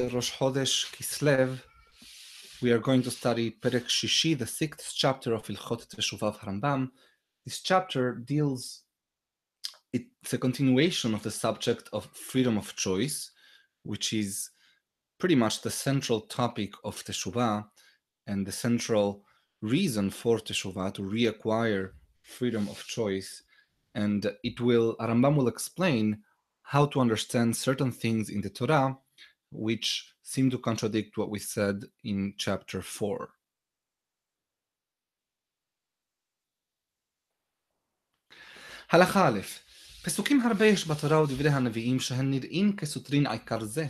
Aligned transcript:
Rosh 0.00 0.32
Chodesh 0.32 0.92
Kislev, 0.92 1.62
we 2.60 2.72
are 2.72 2.80
going 2.80 3.00
to 3.04 3.12
study 3.12 3.52
Perek 3.52 3.86
Shishi, 3.86 4.36
the 4.36 4.44
sixth 4.44 4.92
chapter 4.96 5.32
of 5.32 5.46
Hilchot 5.46 5.86
Teshuvah 5.86 6.36
Rambam. 6.40 6.90
This 7.44 7.60
chapter 7.60 8.16
deals, 8.16 8.82
it's 9.92 10.32
a 10.32 10.38
continuation 10.38 11.14
of 11.14 11.22
the 11.22 11.30
subject 11.30 11.90
of 11.92 12.06
freedom 12.06 12.58
of 12.58 12.74
choice, 12.74 13.30
which 13.84 14.12
is 14.12 14.50
pretty 15.20 15.36
much 15.36 15.62
the 15.62 15.70
central 15.70 16.22
topic 16.22 16.74
of 16.82 16.96
Teshuvah 17.04 17.64
and 18.26 18.44
the 18.44 18.50
central 18.50 19.22
reason 19.62 20.10
for 20.10 20.38
Teshuvah 20.38 20.92
to 20.94 21.02
reacquire 21.02 21.90
freedom 22.20 22.68
of 22.68 22.84
choice. 22.84 23.44
And 23.94 24.28
it 24.42 24.60
will, 24.60 24.96
Rambam 24.96 25.36
will 25.36 25.46
explain 25.46 26.18
how 26.62 26.86
to 26.86 27.00
understand 27.00 27.56
certain 27.56 27.92
things 27.92 28.28
in 28.28 28.40
the 28.40 28.50
Torah 28.50 28.98
which 29.53 30.13
seem 30.21 30.49
to 30.49 30.57
contradict 30.57 31.17
what 31.17 31.29
we 31.29 31.39
said 31.39 31.85
in 32.03 32.33
chapter 32.37 32.81
4. 32.81 33.27
הלכה 38.91 39.27
א', 39.27 39.39
פסוקים 40.03 40.41
הרבה 40.41 40.65
יש 40.65 40.87
בתורה 40.87 41.23
ודברי 41.23 41.49
הנביאים 41.49 41.99
שהן 41.99 42.31
נראים 42.31 42.75
כסותרין 42.75 43.27
עיקר 43.27 43.63
זה. 43.63 43.85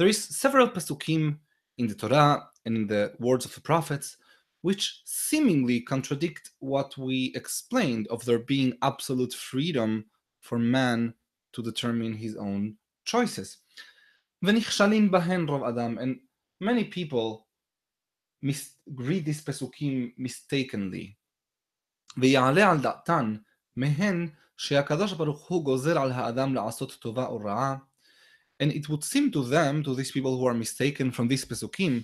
There 0.00 0.08
is 0.08 0.18
several 0.42 0.74
פסוקים 0.74 1.36
in 1.80 1.86
the 1.86 1.94
Torah 1.94 2.36
and 2.66 2.76
in 2.76 2.86
the 2.86 3.12
words 3.18 3.44
of 3.44 3.54
the 3.54 3.60
prophets 3.60 4.16
which 4.62 5.02
seemingly 5.04 5.80
contradict 5.80 6.50
what 6.58 6.96
we 6.96 7.32
explained 7.34 8.06
of 8.08 8.24
there 8.24 8.38
being 8.38 8.72
absolute 8.82 9.34
freedom 9.34 10.06
for 10.40 10.58
man 10.58 11.12
to 11.52 11.62
determine 11.62 12.14
his 12.14 12.34
own 12.36 12.76
choices. 13.04 13.58
ונכשלים 14.42 15.10
בהן 15.10 15.48
רוב 15.48 15.64
אדם, 15.64 15.98
and 15.98 16.16
many 16.64 16.94
people 16.94 17.44
mis- 18.44 18.76
read 18.98 19.24
these 19.26 19.44
פסוקים 19.46 20.10
mistakenly. 20.18 21.14
ויעלה 22.16 22.70
על 22.70 22.80
דעתן 22.80 23.36
מהן 23.76 24.28
שהקדוש 24.56 25.12
ברוך 25.12 25.48
הוא 25.48 25.64
גוזר 25.64 25.98
על 25.98 26.12
האדם 26.12 26.54
לעשות 26.54 26.92
טובה 27.00 27.26
או 27.26 27.38
רעה, 27.38 27.76
and 28.62 28.66
it 28.66 28.88
would 28.88 29.04
seem 29.04 29.32
to 29.32 29.42
them, 29.42 29.84
to 29.84 29.94
these 29.94 30.12
people 30.12 30.38
who 30.38 30.46
are 30.46 30.54
mistaken 30.54 31.10
from 31.10 31.28
these 31.28 31.44
פסוקים, 31.48 32.02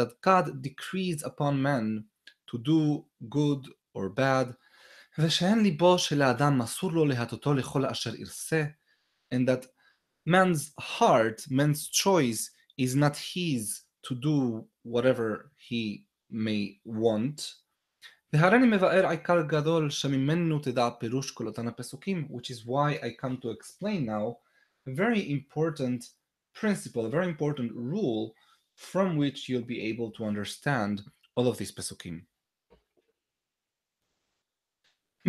that 0.00 0.08
God 0.26 0.62
decrees 0.62 1.22
upon 1.22 1.62
man 1.62 2.04
to 2.50 2.58
do 2.58 3.04
good 3.28 3.68
or 3.96 4.08
bad, 4.08 4.54
ושאין 5.18 5.62
ליבו 5.62 5.98
של 5.98 6.22
האדם 6.22 6.58
מסור 6.58 6.92
לו 6.92 7.04
להטותו 7.04 7.54
לכל 7.54 7.86
אשר 7.86 8.14
ירצה, 8.14 8.64
and 9.34 9.48
that 9.48 9.66
man's 10.26 10.72
heart, 10.78 11.44
man's 11.50 11.88
choice 11.88 12.50
is 12.78 12.94
not 12.94 13.16
his 13.16 13.82
to 14.02 14.14
do 14.14 14.64
whatever 14.82 15.50
he 15.56 16.04
may 16.30 16.78
want. 16.84 17.54
והריני 18.32 18.66
מבאר 18.76 19.10
עיקר 19.10 19.42
גדול 19.46 19.90
שממנו 19.90 20.58
תדע 20.58 20.90
פירוש 20.90 21.30
כל 21.30 21.46
אותן 21.46 21.68
הפסוקים, 21.68 22.28
which 22.30 22.50
is 22.50 22.66
why 22.66 22.98
I 23.02 23.10
come 23.22 23.36
to 23.36 23.50
explain 23.50 24.06
now 24.06 24.36
a 24.88 24.94
very 24.94 25.30
important 25.30 26.08
principle, 26.52 27.06
a 27.06 27.10
very 27.10 27.28
important 27.28 27.72
rule 27.72 28.34
from 28.74 29.16
which 29.16 29.48
you'll 29.48 29.70
be 29.74 29.80
able 29.80 30.10
to 30.10 30.24
understand 30.24 31.02
all 31.36 31.46
of 31.48 31.58
these 31.58 31.72
פסוקים. 31.72 32.20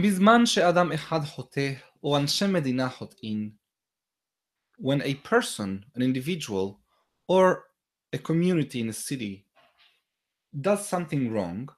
בזמן 0.04 0.46
שאדם 0.46 0.92
אחד 0.92 1.20
חוטא, 1.20 1.74
או 2.04 2.18
אנשי 2.18 2.46
מדינה 2.48 2.90
חוטאים, 2.90 3.52
when 4.81 5.03
a 5.03 5.15
person, 5.17 5.85
an 5.95 6.01
individual, 6.01 6.81
or 7.29 7.67
a 8.15 8.19
community 8.19 8.81
in 8.81 8.89
a 8.89 8.93
city 8.93 9.45
does 10.59 10.89
something 10.89 11.31
wrong, 11.31 11.69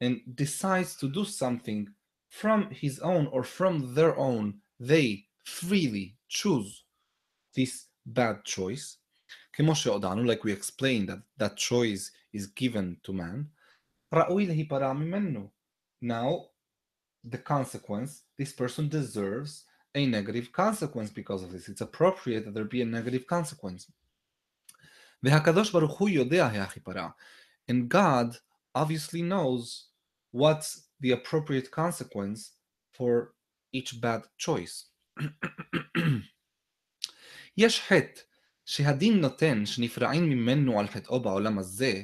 and 0.00 0.20
decides 0.34 0.96
to 0.96 1.08
do 1.08 1.24
something 1.24 1.88
from 2.28 2.70
his 2.70 2.98
own 3.00 3.26
or 3.28 3.42
from 3.42 3.94
their 3.94 4.16
own, 4.18 4.60
they 4.78 5.24
freely 5.44 6.18
choose 6.28 6.84
this 7.54 7.86
bad 8.04 8.44
choice. 8.44 8.98
Like 9.58 10.44
we 10.44 10.52
explained, 10.52 11.08
that 11.08 11.22
that 11.38 11.56
choice 11.56 12.10
is 12.32 12.46
given 12.48 12.98
to 13.04 13.12
man. 13.12 13.50
Now 16.00 16.51
the 17.23 17.37
consequence, 17.37 18.23
this 18.37 18.53
person 18.53 18.87
deserves 18.89 19.65
a 19.95 20.05
negative 20.05 20.51
consequence 20.51 21.09
because 21.09 21.43
of 21.43 21.51
this. 21.51 21.69
It's 21.69 21.81
appropriate 21.81 22.45
that 22.45 22.53
there 22.53 22.65
be 22.65 22.81
a 22.81 22.85
negative 22.85 23.27
consequence. 23.27 23.91
והקדוש 25.23 25.71
ברוך 25.71 25.99
הוא 25.99 26.09
יודע 26.09 26.47
הכיפרה. 26.47 27.09
And 27.71 27.89
God 27.89 28.37
obviously 28.75 29.21
knows 29.21 29.87
what's 30.31 30.87
the 31.01 31.11
appropriate 31.11 31.71
consequence 31.71 32.51
for 32.91 33.33
each 33.73 34.01
bad 34.01 34.21
choice. 34.37 34.85
יש 37.57 37.81
חטא 37.81 38.21
שהדין 38.65 39.21
נותן 39.21 39.65
שנפרעים 39.65 40.29
ממנו 40.29 40.79
על 40.79 40.87
חטאו 40.87 41.19
בעולם 41.19 41.59
הזה, 41.59 42.03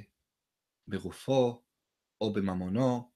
בגופו, 0.87 1.63
או 2.21 2.33
בממונו, 2.33 3.11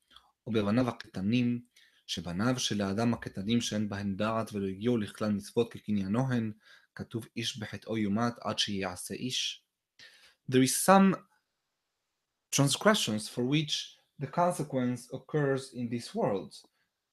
או 0.47 0.51
בבניו 0.51 0.89
הקטנים, 0.89 1.61
שבניו 2.07 2.59
של 2.59 2.81
האדם 2.81 3.13
הקטנים 3.13 3.61
שאין 3.61 3.89
בהן 3.89 4.15
דעת 4.15 4.53
ולא 4.53 4.67
הגיעו 4.67 4.97
לכלל 4.97 5.31
מצוות 5.31 5.73
כקניינו 5.73 6.31
הן, 6.31 6.51
כתוב 6.95 7.27
איש 7.35 7.59
בחטאו 7.59 7.97
יומת 7.97 8.33
עד 8.41 8.59
שיעשה 8.59 9.13
איש. 9.13 9.63
There 10.51 10.63
is 10.63 10.75
some 10.85 11.15
transgressions 12.51 13.27
for 13.27 13.43
which 13.43 13.97
the 14.19 14.27
consequence 14.27 15.09
occurs 15.13 15.73
in 15.73 15.89
this 15.89 16.15
world. 16.15 16.53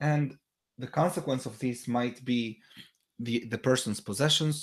And 0.01 0.39
the 0.79 0.87
consequence 0.87 1.47
of 1.47 1.59
this 1.59 1.87
might 1.89 2.25
be 2.25 2.61
the, 3.19 3.47
the 3.47 3.59
person's 3.59 4.01
possessions, 4.01 4.57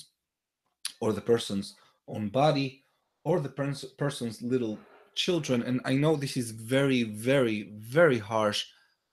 or 1.00 1.14
the 1.14 1.22
person's 1.22 1.76
own 2.08 2.30
body, 2.30 2.86
or 3.24 3.40
the 3.40 3.50
pers- 3.50 3.94
person's 3.98 4.42
little 4.42 4.80
children. 5.16 5.62
And 5.64 5.82
I 5.86 5.96
know 5.96 6.16
this 6.16 6.38
is 6.38 6.52
very, 6.52 7.04
very, 7.04 7.74
very 7.78 8.20
harsh 8.20 8.66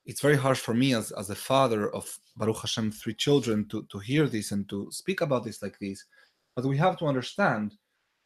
it's 0.05 0.21
very 0.21 0.35
harsh 0.35 0.59
for 0.59 0.73
me 0.73 0.93
as, 0.93 1.11
as 1.11 1.29
a 1.29 1.35
father 1.35 1.89
of 1.93 2.17
Baruch 2.35 2.61
Hashem 2.61 2.91
three 2.91 3.13
children 3.13 3.67
to, 3.69 3.83
to 3.91 3.99
hear 3.99 4.27
this 4.27 4.51
and 4.51 4.67
to 4.69 4.87
speak 4.91 5.21
about 5.21 5.43
this 5.43 5.61
like 5.61 5.79
this. 5.79 6.03
But 6.55 6.65
we 6.65 6.77
have 6.77 6.97
to 6.99 7.05
understand 7.05 7.75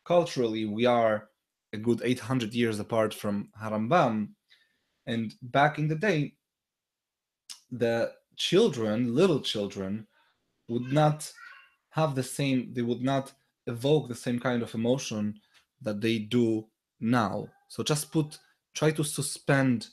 culturally 0.05 0.65
we 0.65 0.85
are 0.85 1.29
a 1.73 1.77
good 1.77 2.01
800 2.03 2.53
years 2.53 2.79
apart 2.79 3.13
from 3.13 3.49
Harambam. 3.61 4.29
And 5.05 5.33
back 5.41 5.77
in 5.77 5.87
the 5.87 5.95
day, 5.95 6.33
the 7.71 8.11
children, 8.37 9.13
little 9.13 9.41
children, 9.41 10.07
would 10.69 10.91
not 10.91 11.31
have 11.91 12.15
the 12.15 12.23
same, 12.23 12.73
they 12.73 12.81
would 12.81 13.01
not 13.01 13.33
evoke 13.67 14.07
the 14.07 14.15
same 14.15 14.39
kind 14.39 14.61
of 14.63 14.73
emotion 14.73 15.39
that 15.81 16.01
they 16.01 16.19
do 16.19 16.65
now. 16.99 17.47
So 17.67 17.83
just 17.83 18.11
put, 18.11 18.39
try 18.73 18.91
to 18.91 19.03
suspend 19.03 19.87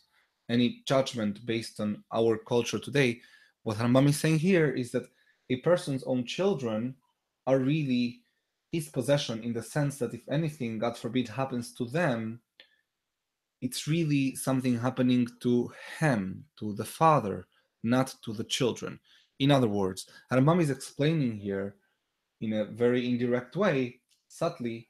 any 0.48 0.82
judgment 0.86 1.44
based 1.46 1.80
on 1.80 2.02
our 2.12 2.36
culture 2.36 2.78
today. 2.78 3.20
What 3.62 3.78
Rambam 3.78 4.08
is 4.08 4.20
saying 4.20 4.38
here 4.38 4.70
is 4.70 4.90
that 4.92 5.08
a 5.50 5.56
person's 5.56 6.04
own 6.04 6.24
children 6.24 6.94
are 7.46 7.58
really 7.58 8.20
his 8.72 8.88
possession 8.88 9.42
in 9.42 9.52
the 9.52 9.62
sense 9.62 9.98
that 9.98 10.14
if 10.14 10.22
anything, 10.28 10.78
God 10.78 10.96
forbid, 10.98 11.28
happens 11.28 11.72
to 11.74 11.86
them, 11.86 12.40
it's 13.60 13.86
really 13.86 14.34
something 14.34 14.78
happening 14.78 15.26
to 15.40 15.72
him, 15.98 16.44
to 16.58 16.74
the 16.74 16.84
father, 16.84 17.46
not 17.82 18.14
to 18.24 18.32
the 18.32 18.44
children. 18.44 18.98
In 19.38 19.50
other 19.50 19.68
words, 19.68 20.06
Rambam 20.32 20.60
is 20.60 20.70
explaining 20.70 21.38
here 21.38 21.76
in 22.40 22.52
a 22.52 22.64
very 22.64 23.08
indirect 23.08 23.56
way, 23.56 24.00
subtly, 24.28 24.88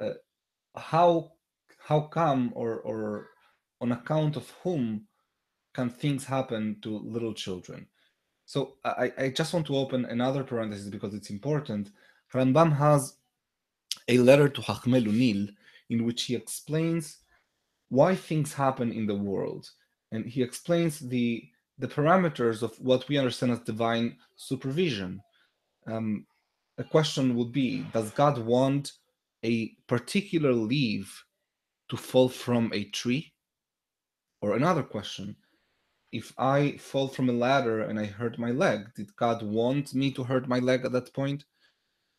uh, 0.00 0.12
how 0.76 1.32
how 1.78 2.00
come 2.00 2.52
or 2.54 2.76
or 2.80 3.28
on 3.82 3.92
account 3.92 4.36
of 4.36 4.48
whom 4.62 5.02
can 5.74 5.90
things 5.90 6.24
happen 6.24 6.76
to 6.82 6.98
little 6.98 7.34
children. 7.34 7.86
So 8.46 8.74
I, 8.84 9.12
I 9.18 9.28
just 9.30 9.52
want 9.52 9.66
to 9.66 9.76
open 9.76 10.04
another 10.04 10.44
parenthesis 10.44 10.88
because 10.88 11.14
it's 11.14 11.30
important. 11.30 11.90
Rambam 12.32 12.76
has 12.76 13.16
a 14.08 14.18
letter 14.18 14.48
to 14.48 14.60
Chachmei 14.60 15.04
Lunel 15.04 15.48
in 15.90 16.04
which 16.04 16.24
he 16.24 16.34
explains 16.34 17.18
why 17.88 18.14
things 18.14 18.52
happen 18.52 18.92
in 18.92 19.06
the 19.06 19.14
world. 19.14 19.70
And 20.12 20.26
he 20.26 20.42
explains 20.42 20.98
the, 20.98 21.44
the 21.78 21.88
parameters 21.88 22.62
of 22.62 22.78
what 22.78 23.08
we 23.08 23.18
understand 23.18 23.52
as 23.52 23.60
divine 23.60 24.16
supervision. 24.36 25.20
Um, 25.86 26.26
a 26.78 26.84
question 26.84 27.34
would 27.36 27.52
be 27.52 27.86
Does 27.92 28.10
God 28.10 28.38
want 28.38 28.92
a 29.44 29.68
particular 29.86 30.52
leaf 30.52 31.24
to 31.88 31.96
fall 31.96 32.28
from 32.28 32.70
a 32.72 32.84
tree? 32.84 33.31
Or 34.42 34.56
another 34.56 34.82
question 34.82 35.36
if 36.12 36.32
I 36.36 36.76
fall 36.76 37.08
from 37.08 37.30
a 37.30 37.32
ladder 37.32 37.80
and 37.82 37.98
I 37.98 38.04
hurt 38.04 38.38
my 38.38 38.50
leg, 38.50 38.92
did 38.94 39.16
God 39.16 39.42
want 39.42 39.94
me 39.94 40.12
to 40.12 40.22
hurt 40.22 40.46
my 40.46 40.58
leg 40.58 40.84
at 40.84 40.92
that 40.92 41.12
point? 41.14 41.44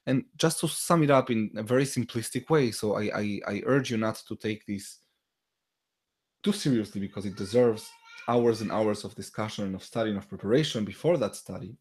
And 0.07 0.25
just 0.35 0.59
to 0.61 0.67
sum 0.67 1.03
it 1.03 1.11
up 1.11 1.29
in 1.29 1.51
a 1.55 1.63
very 1.63 1.83
simplistic 1.85 2.49
way, 2.49 2.71
so 2.71 2.95
I, 2.95 3.03
I, 3.15 3.39
I 3.47 3.63
urge 3.65 3.91
you 3.91 3.97
not 3.97 4.15
to 4.27 4.35
take 4.35 4.65
this 4.65 4.99
too 6.41 6.51
seriously 6.51 6.99
because 6.99 7.25
it 7.25 7.37
deserves 7.37 7.89
hours 8.27 8.61
and 8.61 8.71
hours 8.71 9.05
of 9.05 9.15
discussion 9.15 9.65
and 9.65 9.75
of 9.75 9.83
study 9.83 10.09
and 10.09 10.17
of 10.17 10.27
preparation 10.27 10.83
before 10.83 11.17
that 11.17 11.35
study. 11.35 11.77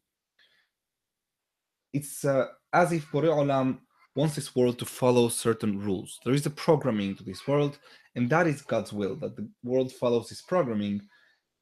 It's 1.91 2.23
uh, 2.25 2.47
as 2.71 2.91
if 2.91 3.07
Borei 3.11 3.29
Olam 3.29 3.79
wants 4.15 4.35
this 4.35 4.55
world 4.55 4.77
to 4.79 4.85
follow 4.85 5.27
certain 5.27 5.79
rules. 5.79 6.19
There 6.23 6.33
is 6.33 6.45
a 6.45 6.51
programming 6.51 7.15
to 7.15 7.23
this 7.23 7.47
world, 7.47 7.79
and 8.15 8.29
that 8.29 8.47
is 8.47 8.61
God's 8.61 8.93
will, 8.93 9.15
that 9.17 9.35
the 9.35 9.49
world 9.63 9.91
follows 9.91 10.29
this 10.29 10.41
programming. 10.41 11.01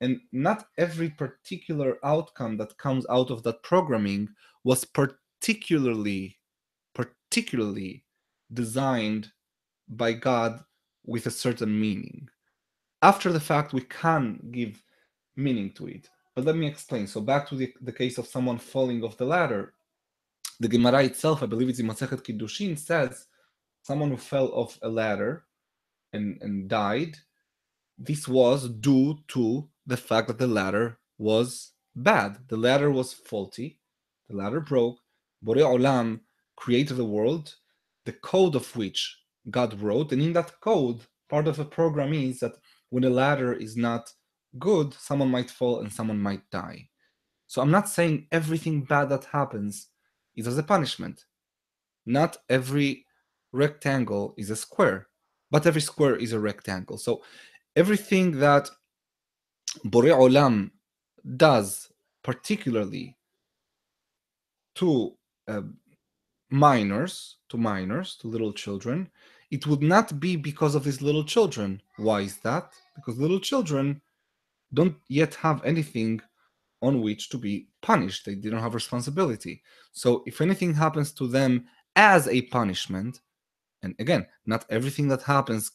And 0.01 0.19
not 0.31 0.65
every 0.77 1.09
particular 1.09 1.97
outcome 2.03 2.57
that 2.57 2.77
comes 2.77 3.05
out 3.09 3.29
of 3.29 3.43
that 3.43 3.63
programming 3.63 4.29
was 4.63 4.83
particularly, 4.83 6.37
particularly 6.93 8.03
designed 8.53 9.31
by 9.87 10.13
God 10.13 10.63
with 11.05 11.27
a 11.27 11.31
certain 11.31 11.79
meaning. 11.79 12.27
After 13.01 13.31
the 13.31 13.39
fact, 13.39 13.73
we 13.73 13.81
can 13.81 14.39
give 14.51 14.83
meaning 15.35 15.71
to 15.73 15.87
it. 15.87 16.09
But 16.35 16.45
let 16.45 16.55
me 16.55 16.67
explain. 16.67 17.07
So, 17.07 17.21
back 17.21 17.47
to 17.49 17.55
the, 17.55 17.73
the 17.81 17.91
case 17.91 18.17
of 18.17 18.27
someone 18.27 18.57
falling 18.57 19.03
off 19.03 19.17
the 19.17 19.25
ladder 19.25 19.73
the 20.61 20.67
Gemara 20.67 21.03
itself, 21.05 21.41
I 21.41 21.47
believe 21.47 21.69
it's 21.69 21.79
in 21.79 21.87
Masechet 21.87 22.21
Kiddushin, 22.21 22.77
says 22.77 23.25
someone 23.81 24.11
who 24.11 24.17
fell 24.17 24.49
off 24.49 24.77
a 24.83 24.89
ladder 24.89 25.45
and, 26.13 26.37
and 26.43 26.69
died. 26.69 27.17
This 27.97 28.27
was 28.27 28.69
due 28.69 29.17
to 29.29 29.67
the 29.87 29.97
fact 29.97 30.27
that 30.27 30.37
the 30.37 30.45
ladder 30.45 30.99
was 31.17 31.71
bad. 31.95 32.37
The 32.47 32.57
ladder 32.57 32.91
was 32.91 33.11
faulty. 33.11 33.79
The 34.29 34.35
ladder 34.35 34.59
broke. 34.59 34.99
Borei 35.43 35.63
Olam 35.63 36.19
created 36.55 36.97
the 36.97 37.05
world, 37.05 37.55
the 38.05 38.13
code 38.13 38.55
of 38.55 38.75
which 38.75 39.17
God 39.49 39.81
wrote. 39.81 40.11
And 40.11 40.21
in 40.21 40.33
that 40.33 40.59
code, 40.61 41.01
part 41.27 41.47
of 41.47 41.57
the 41.57 41.65
program 41.65 42.13
is 42.13 42.39
that 42.41 42.53
when 42.91 43.03
a 43.03 43.09
ladder 43.09 43.53
is 43.53 43.75
not 43.75 44.13
good, 44.59 44.93
someone 44.93 45.31
might 45.31 45.49
fall 45.49 45.79
and 45.79 45.91
someone 45.91 46.21
might 46.21 46.47
die. 46.51 46.87
So 47.47 47.63
I'm 47.63 47.71
not 47.71 47.89
saying 47.89 48.27
everything 48.31 48.83
bad 48.83 49.09
that 49.09 49.25
happens 49.25 49.87
is 50.35 50.47
as 50.47 50.57
a 50.57 50.63
punishment. 50.63 51.25
Not 52.05 52.37
every 52.49 53.05
rectangle 53.51 54.33
is 54.37 54.49
a 54.49 54.55
square, 54.55 55.07
but 55.49 55.65
every 55.65 55.81
square 55.81 56.15
is 56.15 56.33
a 56.33 56.39
rectangle. 56.39 56.97
So 56.97 57.23
everything 57.75 58.39
that 58.39 58.69
Borei 59.85 60.13
Olam 60.13 60.71
does, 61.37 61.91
particularly 62.23 63.17
to 64.75 65.13
uh, 65.47 65.61
minors, 66.49 67.37
to 67.49 67.57
minors, 67.57 68.15
to 68.17 68.27
little 68.27 68.53
children, 68.53 69.09
it 69.51 69.67
would 69.67 69.81
not 69.81 70.19
be 70.19 70.35
because 70.35 70.75
of 70.75 70.83
these 70.83 71.01
little 71.01 71.23
children. 71.23 71.81
Why 71.97 72.21
is 72.21 72.37
that? 72.37 72.73
Because 72.95 73.17
little 73.17 73.39
children 73.39 74.01
don't 74.73 74.95
yet 75.09 75.35
have 75.35 75.63
anything 75.65 76.21
on 76.81 77.01
which 77.01 77.29
to 77.29 77.37
be 77.37 77.67
punished. 77.81 78.25
They 78.25 78.35
didn't 78.35 78.59
have 78.59 78.73
responsibility. 78.73 79.61
So 79.91 80.23
if 80.25 80.41
anything 80.41 80.73
happens 80.73 81.11
to 81.13 81.27
them 81.27 81.65
as 81.95 82.27
a 82.27 82.41
punishment, 82.43 83.21
and 83.83 83.95
again, 83.99 84.25
not 84.45 84.65
everything 84.69 85.07
that 85.09 85.21
happens 85.21 85.71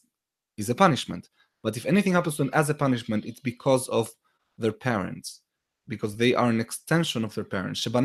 is 0.57 0.69
a 0.69 0.75
punishment, 0.75 1.29
but 1.63 1.77
if 1.77 1.85
anything 1.85 2.13
happens 2.13 2.37
to 2.37 2.43
them 2.43 2.53
as 2.53 2.69
a 2.69 2.73
punishment, 2.73 3.25
it's 3.25 3.39
because 3.39 3.87
of 3.89 4.09
their 4.57 4.71
parents, 4.71 5.41
because 5.87 6.15
they 6.15 6.33
are 6.33 6.49
an 6.49 6.59
extension 6.59 7.23
of 7.23 7.33
their 7.35 7.43
parents. 7.43 7.85
And 7.85 7.95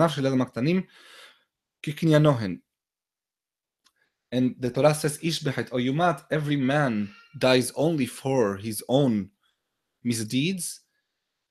the 4.58 4.70
Torah 4.70 4.94
says, 4.94 5.18
Ish 5.22 5.40
oyumat, 5.44 6.24
every 6.30 6.56
man 6.56 7.10
dies 7.38 7.72
only 7.76 8.06
for 8.06 8.56
his 8.56 8.82
own 8.88 9.30
misdeeds. 10.04 10.80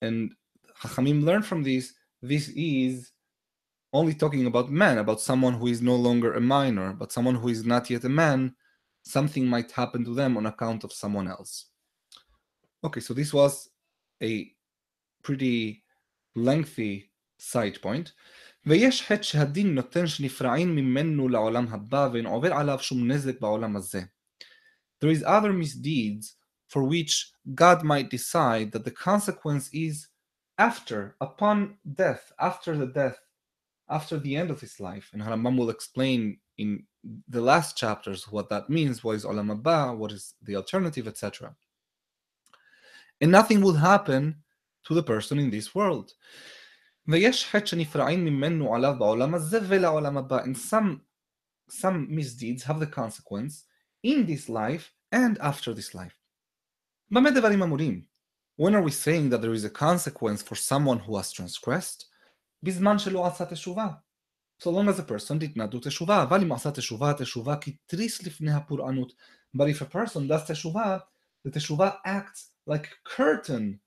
And 0.01 0.31
Hachamim 0.81 1.25
learn 1.25 1.43
from 1.43 1.62
this, 1.62 1.94
this 2.23 2.49
is 2.49 3.12
only 3.93 4.14
talking 4.14 4.47
about 4.47 4.70
man, 4.70 4.99
about 4.99 5.20
someone 5.20 5.55
who 5.55 5.67
is 5.69 5.81
no 5.81 5.97
longer 5.97 6.35
a 6.35 6.41
minor, 6.41 6.93
but 6.93 7.12
someone 7.12 7.35
who 7.35 7.49
is 7.49 7.64
not 7.64 7.88
yet 7.88 8.05
a 8.05 8.08
man, 8.08 8.55
something 9.03 9.47
might 9.47 9.70
happen 9.70 10.05
to 10.05 10.14
them 10.14 10.37
on 10.37 10.47
account 10.47 10.85
of 10.85 10.93
someone 10.93 11.29
else. 11.29 11.67
Okay, 12.85 13.00
so 13.00 13.14
this 13.14 13.32
was 13.32 13.70
a 14.23 14.53
pretty 15.23 15.82
lengthy 16.35 17.11
side 17.38 17.81
point. 17.81 18.12
ויש 18.67 19.03
חטא 19.03 19.23
שהדין 19.23 19.75
נותן 19.75 20.06
שנפרעים 20.06 20.76
ממנו 20.76 21.29
לעולם 21.29 21.67
הבא 21.69 22.08
ואין 22.12 22.26
עובר 22.26 22.53
עליו 22.53 22.79
שום 22.81 23.11
נזק 23.11 23.41
בעולם 23.41 23.76
הזה. 23.76 24.03
There 25.00 25.11
is 25.11 25.23
other 25.23 25.53
misdeeds 25.53 26.37
for 26.69 26.82
which 26.82 27.32
God 27.55 27.85
might 27.85 28.11
decide 28.11 28.73
that 28.73 28.85
the 28.85 28.91
consequence 28.91 29.69
is 29.73 30.08
after, 30.62 31.16
upon 31.19 31.75
death, 31.96 32.31
after 32.40 32.78
the 32.78 32.86
death, 32.86 33.18
after 33.90 34.19
the 34.19 34.36
end 34.36 34.52
of 34.52 34.62
his 34.62 34.80
life. 34.80 35.10
And 35.12 35.22
Harambam 35.22 35.58
will 35.58 35.72
explain 35.72 36.38
in 36.60 36.86
the 37.28 37.42
last 37.42 37.75
chapters 37.75 38.28
what 38.36 38.50
that 38.50 38.69
means, 38.69 39.04
what 39.04 39.16
is 39.16 39.25
Olam 39.25 39.50
Haba, 39.52 39.98
what 39.98 40.12
is 40.12 40.36
the 40.44 40.56
alternative, 40.56 41.08
etc. 41.08 41.56
And 43.19 43.31
nothing 43.31 43.62
will 43.62 43.74
happen 43.74 44.24
to 44.86 44.94
the 44.94 45.02
person 45.02 45.40
in 45.40 45.50
this 45.50 45.74
world. 45.74 46.13
And 47.07 47.24
some, 50.57 51.02
some 51.69 52.16
misdeeds 52.18 52.64
have 52.64 52.80
the 52.80 52.88
consequence 53.02 53.66
in 54.04 54.25
this 54.28 54.48
life 54.48 54.94
and 55.12 55.40
after 55.40 55.74
this 55.74 55.96
life 55.96 56.16
When 58.61 58.75
are 58.75 58.82
we 58.82 58.91
saying 58.91 59.31
that 59.31 59.43
there 59.43 59.53
is 59.53 59.64
a 59.64 59.70
consequence 59.70 60.43
for 60.43 60.55
someone 60.55 61.00
who 61.00 61.17
has 61.17 61.32
transgressed? 61.32 62.06
בזמן 62.62 62.99
שלא 62.99 63.26
עשה 63.26 63.44
תשובה. 63.44 63.88
So 64.58 64.70
long 64.70 64.88
as 64.88 64.99
a 64.99 65.03
person 65.03 65.38
did 65.38 65.56
not 65.56 65.70
do 65.70 65.81
תשובה. 65.81 66.23
אבל 66.23 66.43
אם 66.43 66.53
עשה 66.53 66.70
תשובה, 66.70 67.12
תשובה 67.14 67.56
כתריס 67.56 68.23
לפני 68.23 68.53
הפורענות. 68.53 69.12
But 69.56 69.69
if 69.69 69.82
a 69.82 69.87
person 69.87 70.29
does 70.29 70.50
תשובה, 70.50 70.99
the 71.49 71.50
תשובה 71.50 71.91
acts 72.06 72.50
like 72.69 72.87
a 72.87 73.08
curtain, 73.17 73.79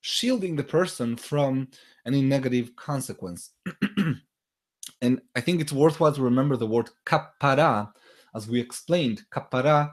shielding 0.00 0.56
the 0.56 0.62
person 0.62 1.16
from 1.16 1.68
any 2.06 2.22
negative 2.22 2.76
consequence. 2.76 3.50
and 5.02 5.20
I 5.34 5.40
think 5.40 5.60
it's 5.60 5.72
worthwhile 5.72 6.12
to 6.12 6.22
remember 6.22 6.56
the 6.56 6.66
word 6.66 6.90
kapara. 7.06 7.92
As 8.34 8.48
we 8.48 8.60
explained, 8.60 9.22
kapara 9.30 9.92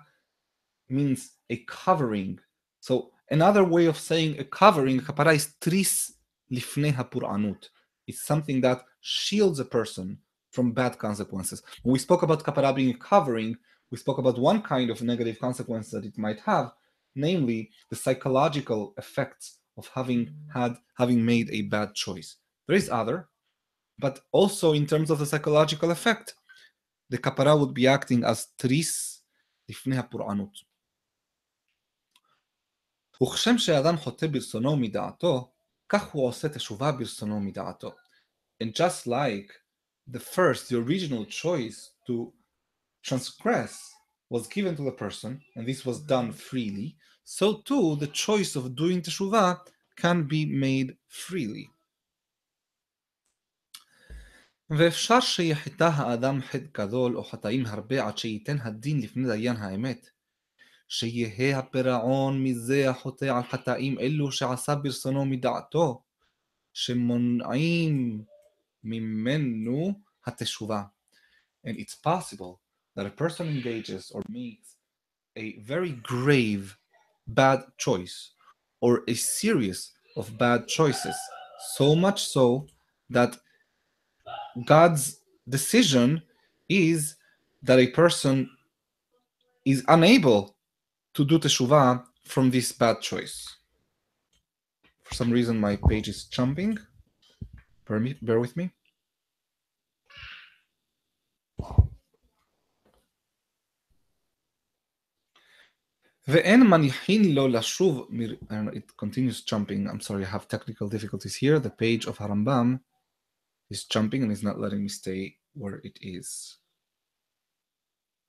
means 0.90 1.32
a 1.50 1.58
covering. 1.68 2.40
So 2.80 3.12
Another 3.30 3.64
way 3.64 3.87
of 3.87 3.99
saying 3.99 4.38
a 4.38 4.45
covering, 4.45 5.00
kapara 5.00 5.35
is 5.35 5.54
tris 5.61 6.12
lifnei 6.52 6.95
hapur'anut. 6.95 7.68
It's 8.06 8.25
something 8.25 8.61
that 8.61 8.83
shields 9.00 9.59
a 9.59 9.64
person 9.64 10.18
from 10.52 10.73
bad 10.73 10.99
consequences. 10.99 11.62
When 11.83 11.92
we 11.92 11.99
spoke 11.99 12.23
about 12.23 12.45
kapara 12.45 12.75
being 12.75 12.95
a 12.95 12.99
covering, 12.99 13.56
we 13.90 13.99
spoke 13.99 14.18
about 14.18 14.38
one 14.38 14.62
kind 14.62 14.90
of 14.90 15.02
negative 15.02 15.38
consequence 15.40 15.90
that 15.90 16.04
it 16.04 16.16
might 16.16 16.40
have, 16.40 16.73
namely 17.14 17.71
the 17.90 17.97
psychological 17.97 18.95
effects 18.97 19.59
of 19.76 19.88
having 19.95 20.33
had 20.54 20.76
having 20.97 21.25
made 21.25 21.50
a 21.50 21.62
bad 21.62 21.95
choice. 21.95 22.37
There 22.66 22.76
is 22.76 22.88
other, 22.90 23.28
but 23.99 24.21
also 24.33 24.73
in 24.73 24.87
terms 24.87 25.11
of 25.11 25.18
the 25.18 25.26
psychological 25.26 25.90
effect, 25.90 26.35
the 27.11 27.18
kapara 27.18 27.59
would 27.59 27.75
be 27.75 27.87
acting 27.87 28.25
as 28.25 28.49
tris 28.59 29.21
lifnei 29.71 30.00
hapur'anut. 30.00 30.54
וכשם 33.24 33.58
שאדם 33.58 33.98
חוטא 33.98 34.28
ברצונו 34.28 34.78
מדעתו, 34.78 35.51
כך 35.90 36.12
הוא 36.12 36.28
עושה 36.28 36.50
תשובה 36.50 36.92
ברצונו 36.92 37.40
מדעתו. 37.40 37.92
And 38.63 38.75
just 38.75 39.08
like 39.08 39.51
the 40.08 40.20
first, 40.20 40.70
the 40.70 40.78
original 40.78 41.25
choice 41.25 41.92
to 42.08 42.34
transgress 43.04 43.74
was 44.30 44.48
given 44.48 44.75
to 44.75 44.84
the 44.84 44.92
person, 44.92 45.42
and 45.56 45.68
this 45.68 45.86
was 45.86 46.00
done 46.00 46.32
freely, 46.32 46.96
so 47.24 47.62
too 47.68 47.96
the 47.96 48.08
choice 48.08 48.56
of 48.56 48.75
doing 48.75 49.01
teshuvah 49.01 49.60
can 49.98 50.24
be 50.24 50.46
made 50.46 50.96
freely. 51.08 51.70
ואפשר 54.78 55.20
שיחטא 55.20 55.84
האדם 55.84 56.42
חטא 56.42 56.66
גדול 56.74 57.18
או 57.18 57.24
חטאים 57.24 57.66
הרבה 57.66 58.08
עד 58.08 58.18
שייתן 58.18 58.58
הדין 58.62 59.01
לפני 59.01 59.28
דיין 59.28 59.56
האמת, 59.56 60.10
שיהא 60.88 61.58
הפירעון 61.58 62.44
מזה 62.44 62.90
החוטא 62.90 63.25
על 63.25 63.44
חטאים 63.44 64.00
אלו 64.00 64.32
שעשה 64.32 64.75
ברצונו 64.75 65.25
מדעתו, 65.25 66.01
שמונעים 66.74 68.24
ממנו 68.84 69.94
התשובה. 70.25 70.84
And 71.66 71.78
it's 71.78 71.96
possible 71.96 72.60
that 72.96 73.06
a 73.06 73.10
person 73.10 73.48
engages 73.48 74.12
or 74.12 74.22
makes 74.30 74.75
a 75.36 75.60
very 75.60 75.92
grave 76.04 76.78
bad 77.28 77.60
choice 77.78 78.32
or 78.82 79.04
a 79.08 79.13
serious 79.13 79.92
of 80.18 80.38
bad 80.38 80.68
choices. 80.68 81.16
So 81.75 81.96
much 81.96 82.25
so 82.25 82.68
that 83.10 83.38
God's 84.66 85.22
decision 85.48 86.22
is 86.68 87.16
that 87.63 87.80
a 87.80 87.88
person 87.88 88.50
is 89.66 89.84
unable 89.88 90.55
to 91.16 91.25
do 91.25 91.40
teshuvah 91.40 92.04
from 92.25 92.50
this 92.50 92.72
bad 92.72 93.01
choice. 93.01 93.56
For 95.04 95.16
some 95.16 95.32
reason, 95.32 95.60
my 95.60 95.75
page 95.75 96.08
is 96.08 96.25
jumping. 96.25 96.78
Bear, 97.88 98.00
me, 98.00 98.16
bear 98.22 98.40
with 98.40 98.56
me. 98.56 98.72
ואין 106.28 106.60
מניחין 106.70 107.36
לו 107.36 107.48
לשוב, 107.48 108.08
it 108.74 108.96
continues 108.98 109.42
jumping, 109.42 109.88
I'm 109.88 110.00
sorry, 110.00 110.24
I 110.24 110.30
have 110.30 110.48
technical 110.48 110.88
difficulties 110.88 111.36
here. 111.36 111.60
The 111.60 111.70
page 111.70 112.06
of 112.06 112.18
Harambam 112.20 112.80
is 113.70 113.86
jumping 113.86 114.24
and 114.24 114.32
is 114.32 114.44
not 114.44 114.60
letting 114.60 114.82
me 114.84 114.90
stay 114.90 115.38
where 115.54 115.82
it 115.84 115.98
is. 116.01 116.58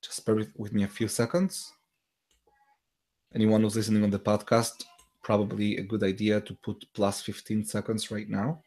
Just 0.01 0.25
bear 0.25 0.35
with, 0.35 0.51
with 0.57 0.73
me 0.73 0.83
a 0.83 0.87
few 0.87 1.07
seconds. 1.07 1.71
Anyone 3.34 3.62
who's 3.62 3.76
listening 3.76 4.04
on 4.04 4.10
the 4.10 4.18
podcast, 4.18 4.84
probably 5.22 5.76
a 5.76 5.82
good 5.82 6.02
idea 6.02 6.40
to 6.40 6.54
put 6.54 6.84
plus 6.94 7.20
15 7.20 7.64
seconds 7.64 8.10
right 8.10 8.28
now. 8.28 8.62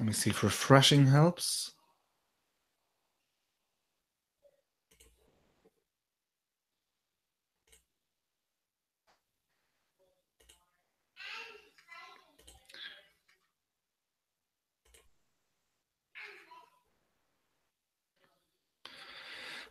Let 0.00 0.06
me 0.06 0.12
see 0.14 0.30
if 0.30 0.42
refreshing 0.42 1.08
helps. 1.08 1.72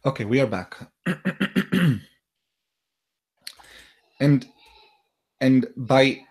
Okay, 0.06 0.26
we 0.26 0.40
are 0.40 0.46
back. 0.46 0.78
and 4.20 4.48
and 5.42 5.66
by 5.76 6.22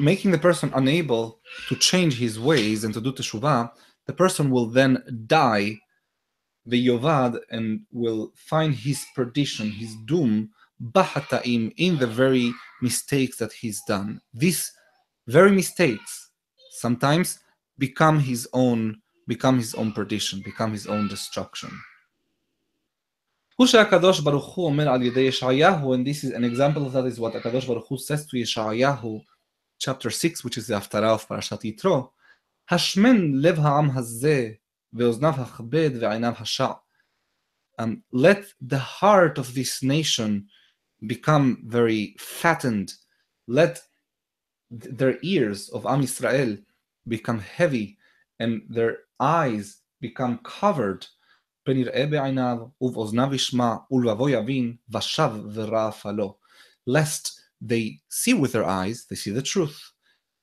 making 0.00 0.30
the 0.30 0.38
person 0.38 0.70
unable 0.74 1.40
to 1.68 1.76
change 1.76 2.18
his 2.18 2.38
ways 2.38 2.84
and 2.84 2.92
to 2.94 3.00
do 3.00 3.12
teshuvah, 3.12 3.70
the 4.06 4.12
person 4.12 4.50
will 4.50 4.66
then 4.66 5.02
die 5.26 5.78
the 6.66 6.86
yovad 6.88 7.38
and 7.50 7.80
will 7.92 8.32
find 8.34 8.74
his 8.74 9.04
perdition, 9.14 9.70
his 9.70 9.94
doom, 10.04 10.50
bahataim, 10.82 11.72
in 11.76 11.96
the 11.98 12.06
very 12.06 12.52
mistakes 12.82 13.36
that 13.38 13.52
he's 13.52 13.80
done. 13.86 14.20
These 14.34 14.72
very 15.26 15.52
mistakes 15.52 16.30
sometimes 16.72 17.38
become 17.78 18.18
his 18.18 18.48
own, 18.52 19.00
become 19.26 19.58
his 19.58 19.74
own 19.74 19.92
perdition, 19.92 20.42
become 20.44 20.72
his 20.72 20.86
own 20.86 21.08
destruction. 21.08 21.70
הוא 23.56 23.66
שהקדוש 23.66 24.20
ברוך 24.20 24.54
הוא 24.54 24.66
אומר 24.66 24.88
על 24.88 25.02
ידי 25.02 25.20
ישעיהו, 25.20 25.94
and 25.94 26.06
this 26.06 26.24
is 26.24 26.32
an 26.34 26.44
example 26.44 26.86
of 26.86 26.92
that 26.92 27.06
is 27.06 27.18
what 27.18 27.36
הקדוש 27.36 27.64
ברוך 27.64 27.88
הוא 27.88 27.98
says 27.98 28.26
to 28.26 28.36
ישעיהו, 28.36 29.20
chapter 29.81 30.11
6, 30.11 30.43
which 30.43 30.57
is 30.57 30.67
the 30.67 30.75
Haftarah 30.75 31.15
of 31.15 31.27
Parashat 31.27 31.63
Yitro, 31.63 32.11
Hashmin 32.69 33.41
lev 33.41 33.57
ha'am 33.57 33.91
hazeh 33.91 34.59
ve'oznav 34.95 35.35
ha'chbed 35.35 35.99
ve'aynav 35.99 36.35
ha'sha. 36.35 36.79
Um, 37.79 38.03
let 38.11 38.45
the 38.61 38.77
heart 38.77 39.39
of 39.39 39.55
this 39.55 39.81
nation 39.81 40.47
become 41.07 41.63
very 41.65 42.15
fattened. 42.19 42.93
Let 43.47 43.81
their 44.69 45.17
ears 45.23 45.69
of 45.69 45.87
Am 45.87 46.03
Yisrael 46.03 46.63
become 47.07 47.39
heavy 47.39 47.97
and 48.39 48.61
their 48.69 48.99
eyes 49.19 49.77
become 49.99 50.39
covered. 50.43 51.07
Lest 56.87 57.40
they 57.60 58.00
see 58.08 58.34
with 58.34 58.52
their 58.52 58.64
eyes, 58.64 59.06
they 59.08 59.16
see 59.16 59.30
the 59.30 59.42
truth, 59.42 59.80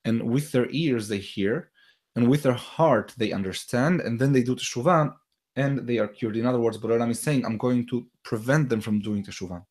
and 0.05 0.23
with 0.23 0.51
their 0.51 0.67
ears 0.71 1.07
they 1.07 1.19
hear, 1.19 1.71
and 2.15 2.27
with 2.27 2.43
their 2.43 2.53
heart 2.53 3.13
they 3.17 3.31
understand, 3.31 4.01
and 4.01 4.19
then 4.19 4.31
they 4.33 4.43
do 4.43 4.55
teshuvah, 4.55 5.13
and 5.55 5.87
they 5.87 5.97
are 5.99 6.07
cured. 6.07 6.37
In 6.37 6.45
other 6.45 6.59
words, 6.59 6.77
Borolam 6.77 7.11
is 7.11 7.19
saying, 7.19 7.45
I'm 7.45 7.57
going 7.57 7.87
to 7.87 8.07
prevent 8.23 8.69
them 8.69 8.81
from 8.81 8.99
doing 8.99 9.23
teshuvah. 9.23 9.61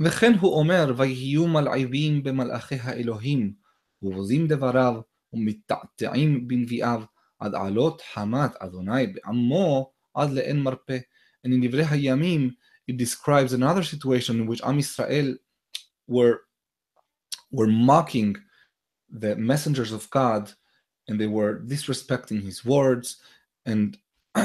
וכן 0.00 0.34
הוא 0.34 0.58
אומר, 0.58 0.94
ויהיו 0.96 1.46
מלעיבים 1.46 2.22
במלאכי 2.22 2.74
האלוהים, 2.74 3.52
ובוזים 4.02 4.46
דבריו, 4.46 5.00
ומתעתעים 5.32 6.48
בנביאיו, 6.48 7.02
עד 7.38 7.54
עלות 7.54 8.02
חמת 8.14 8.56
אדוני 8.58 9.06
בעמו, 9.06 9.92
עד 10.14 10.30
לאין 10.30 10.62
מרפא. 10.62 10.98
And 11.46 11.50
in 11.50 11.68
דברי 11.68 11.84
הימים, 11.84 12.50
it 12.90 12.96
describes 12.96 13.52
another 13.52 13.82
situation 13.82 14.40
in 14.40 14.46
which 14.46 14.62
Am 14.62 14.78
Israel 14.78 15.36
were 16.06 16.42
were 17.50 17.66
mocking 17.66 18.36
the 19.10 19.36
messengers 19.36 19.92
of 19.92 20.08
God 20.10 20.52
and 21.08 21.18
they 21.18 21.26
were 21.26 21.60
disrespecting 21.60 22.42
his 22.42 22.64
words 22.64 23.16
and 23.64 23.96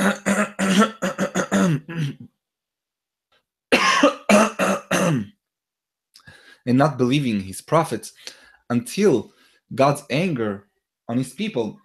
and 6.66 6.78
not 6.78 6.98
believing 6.98 7.42
his 7.42 7.62
prophets 7.62 8.14
until 8.70 9.34
God's 9.76 10.04
anger 10.10 10.68
on 11.08 11.18
his 11.18 11.34
people 11.34 11.80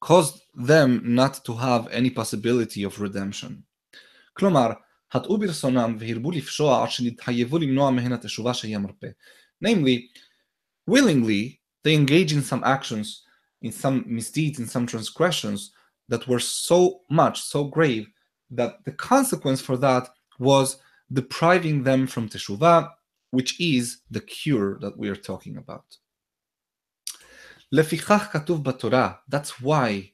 caused 0.00 0.40
them 0.54 1.02
not 1.02 1.44
to 1.44 1.54
have 1.54 1.88
any 1.90 2.10
possibility 2.10 2.84
of 2.84 3.00
redemption. 3.00 3.64
כלומר, 4.34 4.76
חטאו 5.12 5.38
ברצונם 5.38 5.96
והרבו 5.98 6.30
לפשוע 6.30 6.82
עד 6.82 6.90
שנתחייבו 6.90 7.58
למנוע 7.58 7.90
מהן 7.90 8.12
התשובה 8.12 8.54
שהיא 8.54 8.76
המרפא. 8.76 9.08
Namely, 9.64 10.08
willingly, 10.90 11.60
they 11.84 11.94
engage 11.94 12.32
in 12.32 12.42
some 12.42 12.62
actions, 12.64 13.22
in 13.62 13.72
some 13.72 14.04
misdeeds, 14.06 14.58
in 14.58 14.66
some 14.66 14.86
transgressions 14.86 15.70
that 16.08 16.26
were 16.28 16.40
so 16.40 17.00
much, 17.10 17.40
so 17.42 17.64
grave, 17.64 18.06
that 18.50 18.84
the 18.84 18.92
consequence 18.92 19.60
for 19.60 19.76
that 19.76 20.08
was 20.38 20.76
depriving 21.12 21.82
them 21.82 22.06
from 22.06 22.28
teshuvah, 22.28 22.90
which 23.30 23.60
is 23.60 23.98
the 24.10 24.20
cure 24.20 24.78
that 24.80 24.96
we 24.98 25.08
are 25.08 25.16
talking 25.16 25.56
about. 25.56 25.98
לפיכך 27.72 28.28
כתוב 28.32 28.64
בתורה, 28.64 29.12
that's 29.30 29.60
why 29.60 30.10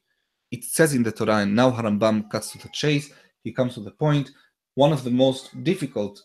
it 0.53 0.65
says 0.65 0.95
in 0.95 1.03
the 1.03 1.13
Torah, 1.13 1.39
and 1.39 1.55
now 1.55 1.71
Harambam 1.71 2.31
cuts 2.31 2.53
to 2.53 2.59
the 2.59 2.69
chase, 2.73 3.11
he 3.45 3.53
comes 3.53 3.75
to 3.75 3.81
the 3.81 3.91
point, 3.91 4.31
one 4.76 4.94
of 4.94 5.04
the 5.04 5.12
most 5.12 5.64
difficult 5.64 6.24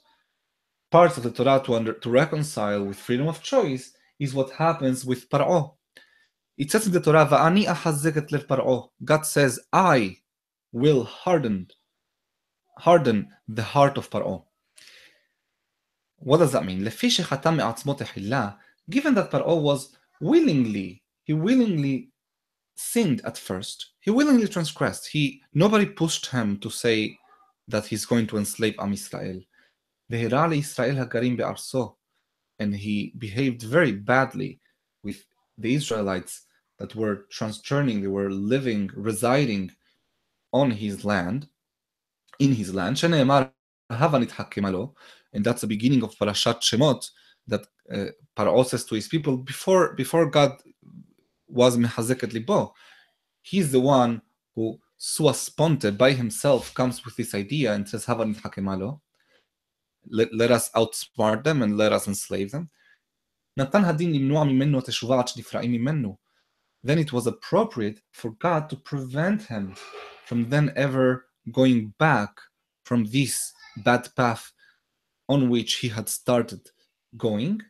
parts 0.90 1.16
of 1.16 1.22
the 1.22 1.30
Torah 1.30 1.62
to, 1.64 1.74
under, 1.74 1.94
to 1.94 2.10
reconcile 2.10 2.84
with 2.84 2.98
freedom 2.98 3.28
of 3.28 3.42
choice 3.42 3.94
is 4.18 4.34
what 4.34 4.50
happens 4.50 5.02
with 5.04 5.30
Paro. 5.30 5.76
It 6.58 6.70
says 6.70 6.86
in 6.86 6.92
the 6.92 7.00
Torah, 7.00 7.26
"Va'ani 7.26 7.64
ahazeket 7.64 8.30
lev 8.32 8.46
Paro." 8.46 8.90
God 9.04 9.24
says, 9.24 9.58
"I 9.72 10.18
will 10.72 11.04
harden, 11.04 11.68
harden 12.78 13.28
the 13.48 13.62
heart 13.62 13.96
of 13.96 14.10
Paro." 14.10 14.44
What 16.18 16.38
does 16.38 16.52
that 16.52 16.66
mean? 16.66 16.84
Given 16.84 17.24
that 19.14 19.30
Paro 19.30 19.62
was 19.62 19.96
willingly, 20.20 21.02
he 21.22 21.32
willingly 21.32 22.10
sinned 22.74 23.22
at 23.24 23.38
first. 23.38 23.92
He 24.00 24.10
willingly 24.10 24.48
transgressed. 24.48 25.06
He 25.06 25.40
nobody 25.54 25.86
pushed 25.86 26.26
him 26.26 26.58
to 26.58 26.68
say, 26.68 27.16
that 27.70 27.86
he's 27.86 28.04
going 28.04 28.26
to 28.28 28.38
enslave 28.38 28.74
Am 28.78 28.92
Israel. 28.92 29.40
And 32.58 32.74
he 32.74 33.12
behaved 33.16 33.62
very 33.62 33.92
badly 33.92 34.60
with 35.02 35.24
the 35.56 35.74
Israelites 35.74 36.46
that 36.78 36.94
were 36.94 37.26
transurning, 37.30 38.00
they 38.00 38.08
were 38.08 38.30
living, 38.30 38.90
residing 38.94 39.70
on 40.52 40.70
his 40.70 41.04
land, 41.04 41.48
in 42.38 42.52
his 42.52 42.74
land. 42.74 43.02
And 43.02 45.44
that's 45.44 45.60
the 45.60 45.66
beginning 45.66 46.02
of 46.02 46.16
Parashat 46.16 46.60
Shemot 46.60 47.10
that 47.46 47.66
uh, 47.92 48.06
Paro 48.36 48.64
says 48.64 48.84
to 48.86 48.94
his 48.94 49.08
people 49.08 49.36
before, 49.36 49.94
before 49.94 50.26
God 50.26 50.52
was 51.48 51.76
mehazeket 51.76 52.32
libo. 52.32 52.72
He's 53.42 53.72
the 53.72 53.80
one 53.80 54.22
who 54.54 54.78
sua 55.02 55.32
sponte 55.32 55.96
by 55.96 56.12
himself 56.12 56.74
comes 56.74 57.06
with 57.06 57.16
this 57.16 57.34
idea 57.34 57.72
and 57.72 57.88
says, 57.88 58.04
Havan 58.04 58.38
hakemalo. 58.38 59.00
Let, 60.06 60.28
let 60.34 60.50
us 60.50 60.70
outsmart 60.72 61.42
them 61.42 61.62
and 61.62 61.78
let 61.78 61.90
us 61.90 62.06
enslave 62.06 62.50
them. 62.50 62.68
Then 63.56 63.72
it 66.98 67.12
was 67.14 67.26
appropriate 67.26 68.00
for 68.12 68.32
God 68.32 68.68
to 68.68 68.76
prevent 68.76 69.44
him 69.44 69.74
from 70.26 70.50
then 70.50 70.70
ever 70.76 71.24
going 71.50 71.94
back 71.98 72.38
from 72.84 73.06
this 73.06 73.54
bad 73.78 74.06
path 74.16 74.52
on 75.30 75.48
which 75.48 75.76
he 75.76 75.88
had 75.88 76.10
started 76.10 76.60
going. 77.16 77.62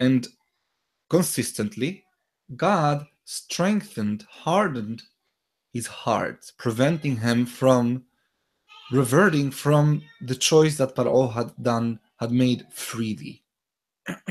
And 0.00 0.26
consistently, 1.10 2.04
God 2.55 3.05
strengthened, 3.25 4.25
hardened 4.29 5.03
his 5.71 5.87
heart, 5.87 6.51
preventing 6.57 7.17
him 7.17 7.45
from 7.45 8.03
reverting 8.91 9.51
from 9.51 10.01
the 10.21 10.35
choice 10.35 10.77
that 10.77 10.95
Paro 10.95 11.31
had 11.31 11.51
done, 11.61 11.99
had 12.19 12.31
made 12.31 12.65
freely. 12.71 13.43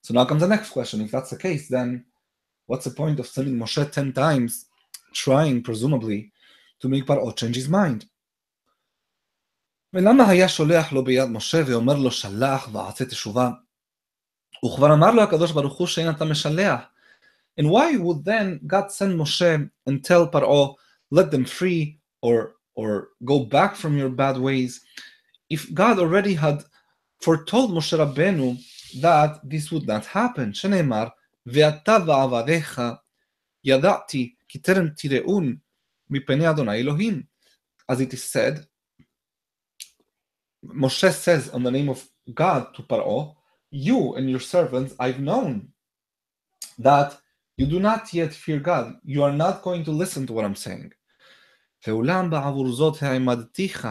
so 0.00 0.14
now 0.14 0.24
comes 0.24 0.40
the 0.40 0.48
next 0.48 0.70
question. 0.70 1.02
If 1.02 1.10
that's 1.10 1.30
the 1.30 1.36
case, 1.36 1.68
then 1.68 2.06
what's 2.66 2.84
the 2.84 2.90
point 2.90 3.20
of 3.20 3.26
sending 3.26 3.58
Moshe 3.58 3.90
10 3.90 4.12
times, 4.12 4.66
trying 5.12 5.62
presumably 5.62 6.32
to 6.80 6.88
make 6.88 7.04
Paro 7.06 7.36
change 7.36 7.56
his 7.56 7.68
mind? 7.68 8.06
ולמה 9.96 10.28
היה 10.28 10.48
שולח 10.48 10.92
לו 10.92 11.04
ביד 11.04 11.28
משה 11.28 11.62
ואומר 11.66 11.94
לו 11.94 12.10
שלח 12.10 12.68
ועשה 12.72 13.04
תשובה? 13.04 13.50
וכבר 14.64 14.94
אמר 14.94 15.10
לו 15.10 15.22
הקדוש 15.22 15.52
ברוך 15.52 15.78
הוא 15.78 15.86
שאין 15.86 16.10
אתה 16.10 16.24
משלח. 16.24 16.80
And 17.60 17.70
why 17.70 17.96
would 17.96 18.24
then 18.24 18.60
God 18.66 18.90
send 18.90 19.18
Moshe 19.20 19.70
and 19.86 20.04
tell 20.04 20.28
Paro, 20.28 20.74
let 21.10 21.30
them 21.30 21.44
free 21.44 22.00
or 22.20 22.56
or 22.74 23.10
go 23.24 23.44
back 23.44 23.76
from 23.76 23.96
your 23.96 24.08
bad 24.08 24.36
ways 24.38 24.80
if 25.48 25.72
God 25.72 25.98
already 25.98 26.34
had 26.34 26.64
foretold 27.20 27.70
Moshe 27.70 27.96
Rabbeinu 27.96 28.58
that 29.00 29.40
this 29.48 29.70
would 29.70 29.86
not 29.86 30.06
happen. 30.06 30.52
שנאמר, 30.54 31.08
ואתה 31.46 31.96
ועבדיך 32.06 32.82
ידעתי 33.64 34.34
כי 34.48 34.58
טרם 34.58 34.88
תראון 34.88 35.56
מפני 36.10 36.50
אדוני 36.50 36.76
אלוהים. 36.76 37.22
As 37.92 38.00
it 38.00 38.12
is 38.14 38.24
said, 38.24 38.66
Moshe 40.64 41.12
says 41.12 41.50
on 41.50 41.62
the 41.62 41.70
name 41.70 41.88
of 41.88 42.08
God 42.32 42.74
to 42.74 42.82
Paro, 42.82 43.36
you 43.70 44.14
and 44.14 44.30
your 44.30 44.40
servants 44.40 44.94
I've 44.98 45.20
known 45.20 45.68
that 46.78 47.18
you 47.56 47.66
do 47.66 47.78
not 47.78 48.12
yet 48.12 48.32
fear 48.32 48.58
God. 48.58 48.94
You 49.04 49.22
are 49.22 49.32
not 49.32 49.62
going 49.62 49.84
to 49.84 49.92
listen 49.92 50.26
to 50.26 50.32
what 50.32 50.44
I'm 50.44 50.56
saying. 50.56 50.92
ואולם 51.86 52.30
בעבור 52.30 52.72
זאת 52.72 53.02
העמדתיך, 53.02 53.88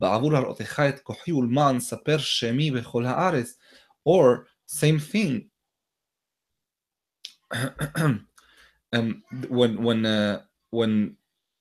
בעבור 0.00 0.36
הראותיך 0.36 0.80
את 0.80 1.00
כוחי 1.00 1.32
ולמען 1.32 1.80
ספר 1.80 2.18
שמי 2.18 2.70
בכל 2.70 3.06
הארץ, 3.06 3.58
or 4.08 4.46
same 4.70 4.98
thing. 4.98 5.48
um, 8.92 9.22
when 9.48 9.82
when 9.82 10.06
uh, 10.06 10.40
when 10.70 11.16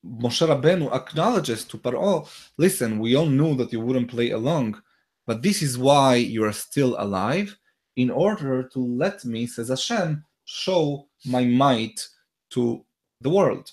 Moshe 0.06 0.46
Rabbeinu 0.48 0.94
acknowledges 0.94 1.66
to 1.66 1.78
Paro, 1.78 2.28
listen, 2.58 3.00
we 3.00 3.16
all 3.16 3.26
knew 3.26 3.56
that 3.56 3.72
you 3.72 3.80
wouldn't 3.80 4.10
play 4.10 4.32
along, 4.32 4.82
but 5.29 5.43
this 5.43 5.61
is 5.61 5.77
why 5.77 6.15
you 6.15 6.43
are 6.45 6.55
still 6.55 6.97
alive, 6.99 7.55
in 7.97 8.09
order 8.09 8.63
to 8.63 8.79
let 8.79 9.27
me, 9.27 9.47
says 9.47 9.69
Hashem, 9.69 10.25
show 10.47 11.07
my 11.27 11.45
might 11.45 12.09
to 12.53 12.83
the 13.21 13.29
world. 13.29 13.71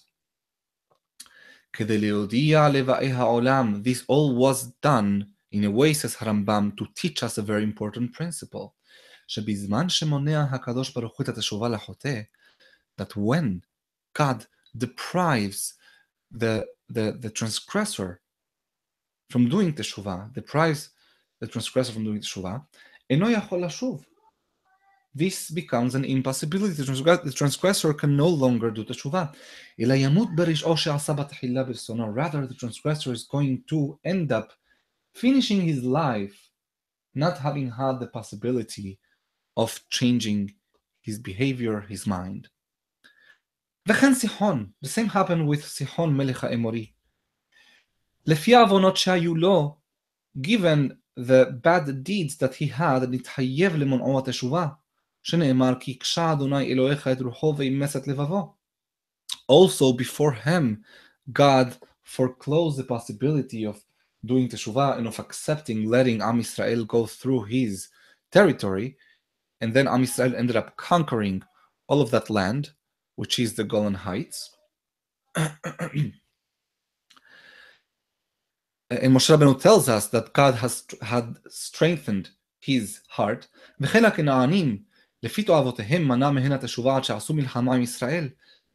This 3.83 4.03
all 4.09 4.35
was 4.35 4.63
done 4.81 5.27
in 5.53 5.63
a 5.63 5.71
way, 5.71 5.93
says 5.93 6.17
Harambam, 6.17 6.75
to 6.77 6.87
teach 6.93 7.23
us 7.23 7.37
a 7.37 7.41
very 7.41 7.63
important 7.63 8.11
principle. 8.11 8.75
That 12.97 13.15
when 13.15 13.63
God 14.13 14.45
deprives 14.77 15.73
the, 16.31 16.65
the, 16.89 17.17
the 17.21 17.29
transgressor 17.29 18.19
from 19.29 19.47
doing 19.47 19.73
teshuvah, 19.73 20.33
deprives 20.33 20.89
the 21.40 21.46
transgressor 21.46 21.92
from 21.92 22.04
doing 22.04 22.20
תשובה, 22.20 22.56
אינו 23.10 23.30
יכול 23.30 23.64
לשוב 23.64 24.04
this 25.14 25.50
becomes 25.50 25.94
an 25.94 26.04
impossibility. 26.04 26.72
The 26.74 27.32
transgressor 27.34 27.92
can 27.94 28.16
no 28.16 28.28
longer 28.28 28.70
do 28.70 28.84
teshuvah. 28.84 29.34
Rather, 32.14 32.46
the 32.46 32.54
transgressor 32.54 33.12
is 33.12 33.24
going 33.24 33.64
to 33.68 33.98
end 34.04 34.30
up 34.30 34.52
finishing 35.14 35.62
his 35.62 35.82
life 35.82 36.50
not 37.14 37.38
having 37.38 37.70
had 37.70 37.98
the 37.98 38.06
possibility 38.06 38.98
of 39.56 39.80
changing 39.90 40.54
his 41.00 41.18
behavior, 41.18 41.80
his 41.80 42.06
mind. 42.06 42.48
וכן 43.88 44.14
סיחון, 44.14 44.72
the 44.80 44.88
same 44.88 45.08
happened 45.08 45.48
with 45.48 45.60
סיחון 45.64 46.16
מלך 46.16 46.44
האמורי. 46.44 46.92
לפי 48.26 48.54
העוונות 48.54 48.96
שהיו 48.96 49.34
לו, 49.34 49.76
given 50.38 50.92
the 51.16 51.58
bad 51.62 52.02
deeds 52.04 52.36
that 52.36 52.54
he 52.54 52.66
had, 52.66 53.06
נתחייב 53.10 53.76
למונעו 53.76 54.18
התשובה. 54.18 54.66
שנאמר 55.22 55.72
כי 55.80 55.90
הקשה 55.90 56.32
אדוני 56.32 56.72
אלוהיך 56.72 57.08
את 57.08 57.20
רוחו 57.22 57.54
ואימס 57.56 57.96
לבבו. 57.96 58.54
Also 59.50 59.92
before 59.92 60.32
him, 60.46 60.84
God 61.32 61.76
foreclosed 62.02 62.78
the 62.78 62.84
possibility 62.84 63.64
of 63.64 63.76
doing 64.24 64.48
teshuvah 64.48 64.98
and 64.98 65.06
of 65.06 65.18
accepting 65.18 65.88
letting 65.88 66.20
Am 66.22 66.40
Yisrael 66.40 66.86
go 66.86 67.06
through 67.06 67.44
his 67.44 67.88
territory. 68.30 68.96
And 69.60 69.74
then 69.74 69.88
Am 69.88 70.02
Yisrael 70.02 70.34
ended 70.34 70.56
up 70.56 70.76
conquering 70.76 71.42
all 71.88 72.00
of 72.00 72.10
that 72.10 72.30
land, 72.30 72.70
which 73.16 73.38
is 73.38 73.54
the 73.54 73.64
Golan 73.64 73.94
Heights. 73.94 74.56
and 78.90 79.14
Moshe 79.14 79.30
Rabbeinu 79.34 79.60
tells 79.60 79.88
us 79.88 80.08
that 80.08 80.32
God 80.32 80.54
has 80.56 80.84
had 81.02 81.36
strengthened 81.48 82.30
his 82.60 83.00
heart. 83.08 83.48
לפי 85.22 85.42
תועבותיהם 85.42 86.08
מנע 86.08 86.30
מהן 86.30 86.52
התשובה 86.52 86.96
עד 86.96 87.04
שעשו 87.04 87.34
מלחמה 87.34 87.74
עם 87.74 87.82
ישראל. 87.82 88.28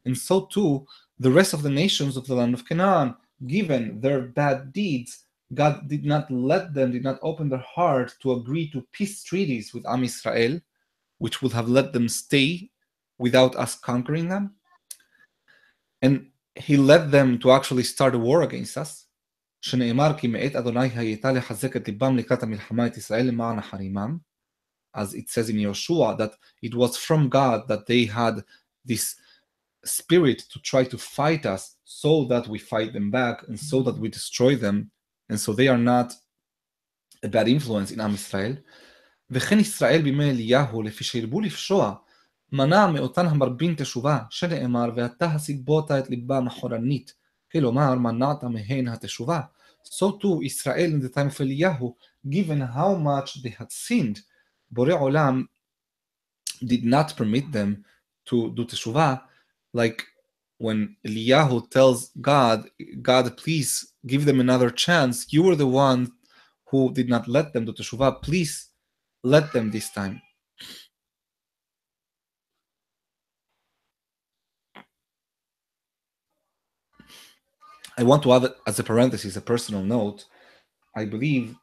And 0.08 0.16
so 0.16 0.48
too, 0.54 0.86
the 1.20 1.32
rest 1.32 1.54
of 1.54 1.64
the 1.64 1.70
nations 1.70 2.18
of 2.18 2.28
the 2.28 2.36
land 2.36 2.54
of 2.54 2.66
Canaan, 2.68 3.16
given 3.48 4.00
their 4.00 4.22
bad 4.22 4.72
deeds, 4.72 5.26
God 5.54 5.88
did 5.88 6.06
not 6.06 6.30
let 6.30 6.74
them, 6.74 6.92
did 6.92 7.04
not 7.04 7.20
open 7.22 7.50
their 7.50 7.66
heart 7.76 8.14
to 8.22 8.34
agree 8.34 8.70
to 8.72 8.86
peace 8.92 9.24
treaties 9.24 9.74
with 9.74 9.86
Am 9.88 10.04
Israel, 10.04 10.60
which 11.18 11.42
would 11.42 11.54
have 11.54 11.70
let 11.70 11.94
them 11.94 12.08
stay 12.08 12.70
without 13.18 13.56
us 13.56 13.76
conquering 13.76 14.30
them. 14.30 14.56
And 16.02 16.28
he 16.56 16.78
led 16.78 17.12
them 17.12 17.40
to 17.40 17.52
actually 17.52 17.84
start 17.84 18.16
a 18.16 18.20
war 18.20 18.44
against 18.44 18.78
us. 18.78 19.06
שנאמר 19.61 20.19
כי 20.19 20.27
מאת 20.27 20.57
אדוני 20.57 20.89
הייתה 20.95 21.33
לחזק 21.33 21.77
את 21.77 21.89
ליבם 21.89 22.17
לקראת 22.17 22.43
המלחמה 22.43 22.87
את 22.87 22.97
ישראל 22.97 23.27
למען 23.27 23.59
החרימם 23.59 24.17
as 24.95 25.15
it 25.15 25.29
says 25.29 25.49
in 25.49 25.57
Yoshua, 25.57 26.19
that 26.19 26.33
it 26.63 26.75
was 26.75 26.97
from 26.97 27.29
God 27.29 27.69
that 27.69 27.87
they 27.87 28.05
had 28.05 28.43
this 28.85 29.17
spirit 29.85 30.41
to 30.51 30.61
try 30.61 30.85
to 30.85 30.99
fight 30.99 31.47
us 31.47 31.77
so 31.85 32.25
that 32.25 32.49
we 32.49 32.59
fight 32.59 32.93
them 32.93 33.11
back 33.11 33.47
and 33.49 33.59
so 33.59 33.83
that 33.83 33.99
we 33.99 34.09
destroy 34.09 34.57
them. 34.57 34.91
And 35.29 35.39
so 35.39 35.53
they 35.53 35.69
are 35.69 35.79
not 35.79 36.13
a 37.23 37.29
bad 37.29 37.49
influence 37.49 37.91
in 37.91 38.01
Am 38.01 38.15
Israel. 38.15 38.57
וכן 39.33 39.59
ישראל 39.59 40.03
בימי 40.03 40.31
אליהו, 40.31 40.83
לפי 40.83 41.05
שהרבו 41.05 41.41
לפשוע, 41.41 41.95
מנע 42.53 42.87
מאותן 42.87 43.27
המרבין 43.27 43.75
תשובה, 43.75 44.19
שנאמר, 44.31 44.91
ואתה 44.97 45.27
הסיבות 45.27 45.91
את 45.91 46.11
ליבם 46.11 46.47
אחורנית, 46.47 47.15
כלומר, 47.52 47.96
מנעת 47.96 48.44
מהן 48.44 48.88
התשובה. 48.88 49.42
So 49.86 50.18
too, 50.20 50.42
Israel 50.42 50.94
in 50.94 51.00
the 51.00 51.10
time 51.10 51.28
of 51.28 51.38
Eliyahu, 51.38 51.94
given 52.28 52.62
how 52.62 52.96
much 52.96 53.44
they 53.44 53.50
had 53.50 53.72
sinned, 53.72 54.22
Borei 54.74 55.00
Olam 55.00 55.48
did 56.66 56.84
not 56.84 57.16
permit 57.16 57.52
them 57.52 57.86
to 58.26 58.52
do 58.56 58.66
teshuvah, 58.66 59.22
like 59.74 60.04
when 60.58 60.96
Eliyahu 61.06 61.70
tells 61.70 62.10
God, 62.20 62.70
God, 63.02 63.38
please 63.38 63.94
give 64.08 64.26
them 64.26 64.40
another 64.40 64.70
chance. 64.70 65.32
You 65.32 65.44
were 65.44 65.56
the 65.56 65.68
one 65.68 66.12
who 66.66 66.92
did 66.94 67.10
not 67.10 67.28
let 67.28 67.54
them 67.54 67.66
do 67.66 67.74
teshuvah. 67.74 68.22
Please 68.22 68.70
let 69.24 69.54
them 69.54 69.70
this 69.70 69.90
time. 69.92 70.22
I 77.99 78.03
want 78.03 78.23
to 78.25 78.33
add, 78.33 78.53
as 78.67 78.79
a 78.79 78.85
parenthesis, 78.85 79.37
a 79.37 79.41
personal 79.41 79.83
note. 79.83 80.25
I 80.97 81.05
believe 81.05 81.57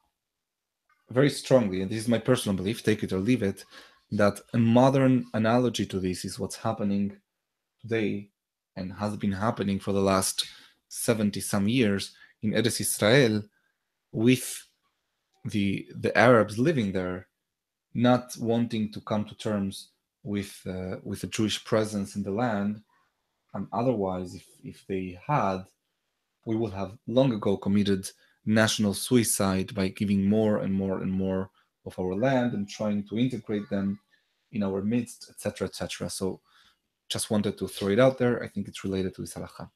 very 1.09 1.29
strongly, 1.29 1.81
and 1.81 1.89
this 1.89 1.99
is 1.99 2.07
my 2.07 2.19
personal 2.19 2.55
belief, 2.55 2.83
take 2.83 3.03
it 3.03 3.13
or 3.13 3.19
leave 3.19 3.43
it, 3.43 3.63
that 4.11 4.39
a 4.53 4.57
modern 4.57 5.25
analogy 5.33 5.85
to 5.85 5.99
this 5.99 6.25
is 6.25 6.39
what's 6.39 6.57
happening 6.57 7.17
today 7.81 8.29
and 8.75 8.93
has 8.93 9.17
been 9.17 9.31
happening 9.31 9.79
for 9.79 9.91
the 9.91 10.01
last 10.01 10.47
70 10.89 11.39
some 11.41 11.67
years 11.67 12.15
in 12.41 12.51
Eretz 12.51 12.79
Israel 12.79 13.43
with 14.11 14.65
the 15.45 15.87
the 15.95 16.17
Arabs 16.17 16.57
living 16.57 16.91
there 16.91 17.27
not 17.93 18.35
wanting 18.39 18.91
to 18.91 19.01
come 19.01 19.25
to 19.25 19.35
terms 19.35 19.89
with 20.23 20.61
uh, 20.67 20.97
with 21.03 21.23
a 21.23 21.27
Jewish 21.27 21.63
presence 21.65 22.15
in 22.15 22.23
the 22.23 22.31
land 22.31 22.81
and 23.53 23.67
otherwise 23.73 24.35
if, 24.35 24.45
if 24.63 24.85
they 24.87 25.19
had 25.25 25.65
we 26.46 26.56
would 26.56 26.72
have 26.72 26.96
long 27.06 27.32
ago 27.32 27.56
committed 27.56 28.08
national 28.44 28.94
suicide 28.94 29.74
by 29.74 29.88
giving 29.88 30.28
more 30.28 30.58
and 30.58 30.72
more 30.72 31.00
and 31.02 31.12
more 31.12 31.50
of 31.86 31.98
our 31.98 32.14
land 32.14 32.52
and 32.54 32.68
trying 32.68 33.02
to 33.08 33.18
integrate 33.18 33.68
them 33.70 33.98
in 34.52 34.62
our 34.62 34.82
midst 34.82 35.30
etc 35.30 35.66
etc 35.68 36.10
so 36.10 36.40
just 37.08 37.30
wanted 37.30 37.56
to 37.58 37.68
throw 37.68 37.88
it 37.88 38.00
out 38.00 38.18
there 38.18 38.42
I 38.42 38.48
think 38.48 38.68
it's 38.68 38.84
related 38.84 39.14
to 39.14 39.22
this 39.22 39.34
halacha 39.34 39.68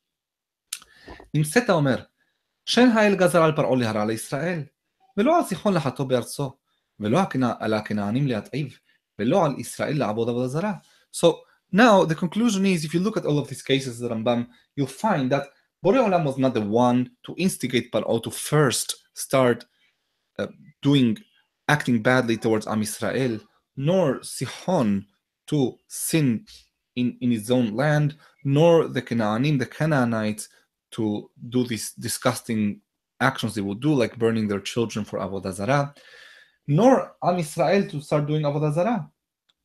נמצאת 1.35 1.71
אומר 1.71 2.03
שאין 2.65 2.89
האל 2.89 3.17
גזר 3.17 3.43
על 3.43 3.57
פרעה 3.57 3.77
להרע 3.77 4.05
לישראל 4.05 4.63
ולא 5.17 5.39
על 5.39 5.45
סיחון 5.45 5.75
לחטוא 5.75 6.05
בארצו 6.05 6.57
ולא 7.01 7.21
על 7.61 7.75
הכנענים 7.75 8.27
להתעיב 8.27 8.79
ולא 9.19 9.47
על 9.47 9.53
ישראל 9.59 9.99
לעבוד 9.99 10.29
עבודה 10.29 10.49
זרה 10.49 10.73
so 11.17 11.27
now 11.75 12.05
the 12.05 12.15
conclusion 12.15 12.65
is 12.65 12.85
if 12.85 12.95
you 12.95 13.01
look 13.01 13.17
at 13.17 13.25
all 13.25 13.39
of 13.39 13.49
these 13.49 13.63
cases 13.63 13.99
the 13.99 14.09
Rambam 14.09 14.47
you'll 14.77 14.99
find 15.05 15.31
that 15.31 15.47
Borei 15.84 15.98
Olam 15.98 16.26
was 16.26 16.38
not 16.38 16.54
the 16.54 16.62
one 16.62 17.10
to 17.26 17.34
instigate 17.38 17.92
Paro 17.92 18.22
to 18.22 18.30
first 18.30 18.96
start 19.14 19.66
uh, 20.38 20.48
doing 20.82 21.18
acting 21.68 22.02
badly 22.02 22.38
towards 22.38 22.68
Am 22.68 22.82
Israel 22.82 23.40
nor 23.76 24.22
Sihon 24.22 25.06
to 25.48 25.78
sin 25.88 26.46
in, 26.96 27.18
in 27.22 27.32
his 27.32 27.50
own 27.50 27.76
land, 27.76 28.16
nor 28.44 28.88
the 28.88 29.02
Canaanim, 29.02 29.58
the 29.58 29.66
Canaanites, 29.66 30.50
to 30.92 31.30
do 31.50 31.66
these 31.66 31.94
disgusting 31.94 32.82
actions 33.20 33.56
they 33.56 33.62
would 33.62 33.80
do, 33.80 33.94
like 33.94 34.20
burning 34.20 34.48
their 34.48 34.60
children 34.60 35.06
for 35.06 35.20
Avodah 35.20 35.54
Zarah, 35.54 35.94
nor 36.68 37.16
Am 37.24 37.40
Israel 37.40 37.88
to 37.90 38.02
start 38.02 38.28
doing 38.28 38.44
Avodah 38.44 38.74
Zarah. 38.74 39.10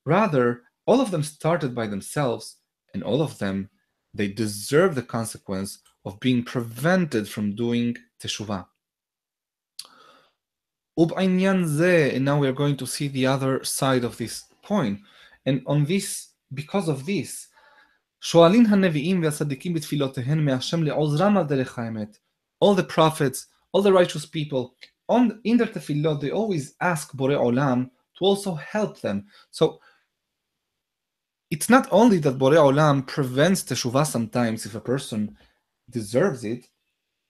Rather, 0.05 0.63
all 0.87 1.01
of 1.01 1.11
them 1.11 1.23
started 1.23 1.75
by 1.75 1.87
themselves, 1.87 2.57
and 2.95 3.03
all 3.03 3.21
of 3.21 3.39
them, 3.39 3.69
they 4.15 4.29
deserve 4.29 4.95
the 4.95 5.03
consequence 5.03 5.81
of 6.06 6.20
being 6.20 6.44
prevented 6.44 7.28
from 7.28 7.56
doing 7.56 7.96
Teshuvah. 8.22 8.66
And 10.98 12.26
now 12.26 12.40
we 12.40 12.48
are 12.48 12.54
going 12.54 12.78
to 12.78 12.88
see 12.88 13.08
the 13.08 13.28
other 13.28 13.64
side 13.64 14.04
of 14.04 14.18
this 14.18 14.44
point. 14.62 15.00
And 15.46 15.62
on 15.66 15.86
this, 15.86 16.30
because 16.54 16.88
of 16.90 17.06
this, 17.06 17.48
שואלין 18.22 18.66
הנביאים 18.66 19.24
והצדיקים 19.24 19.74
בתפילותיהן 19.74 20.46
מהשם 20.46 20.84
לעוזרם 20.84 21.38
על 21.38 21.44
דרך 21.44 21.80
האמת. 21.80 22.18
All 22.64 22.76
the 22.76 22.84
prophets, 22.84 23.48
all 23.74 23.82
the 23.82 23.92
righteous 23.92 24.26
people, 24.26 24.76
on, 25.10 25.42
in 25.44 25.58
their 25.58 25.68
tefillot, 25.68 26.22
they 26.22 26.30
always 26.30 26.76
ask 26.80 27.12
Borei 27.14 27.36
Olam 27.36 27.90
to 28.18 28.26
also 28.26 28.54
help 28.54 29.02
them. 29.02 29.26
So 29.50 29.80
it's 31.50 31.70
not 31.70 31.88
only 31.92 32.20
that 32.20 32.38
Borei 32.38 32.58
Olam 32.58 33.08
prevents 33.08 33.64
teshuvah 33.64 34.06
sometimes 34.06 34.66
if 34.66 34.76
a 34.76 34.80
person 34.80 35.36
deserves 35.90 36.44
it, 36.44 36.68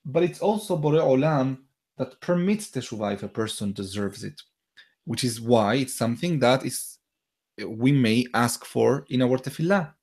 but 0.06 0.24
it's 0.24 0.40
also 0.40 0.78
Borei 0.78 1.02
Olam 1.02 1.58
that 1.98 2.20
permits 2.22 2.70
teshuvah 2.70 3.14
if 3.14 3.24
a 3.24 3.28
person 3.28 3.74
deserves 3.74 4.24
it, 4.24 4.42
which 5.06 5.24
is 5.24 5.40
why 5.40 5.76
it's 5.76 5.96
something 5.96 6.40
that 6.40 6.66
is 6.66 6.98
we 7.68 7.92
may 7.92 8.26
ask 8.34 8.66
for 8.66 9.06
in 9.10 9.22
our 9.22 9.38
tefillah. 9.38 9.94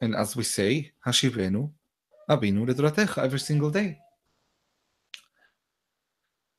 And 0.00 0.14
as 0.14 0.36
we 0.36 0.44
say, 0.44 0.92
Hashivenu 1.06 1.70
Abinu 2.28 2.66
לדורתך 2.66 3.18
every 3.18 3.38
single 3.38 3.70
day. 3.70 3.94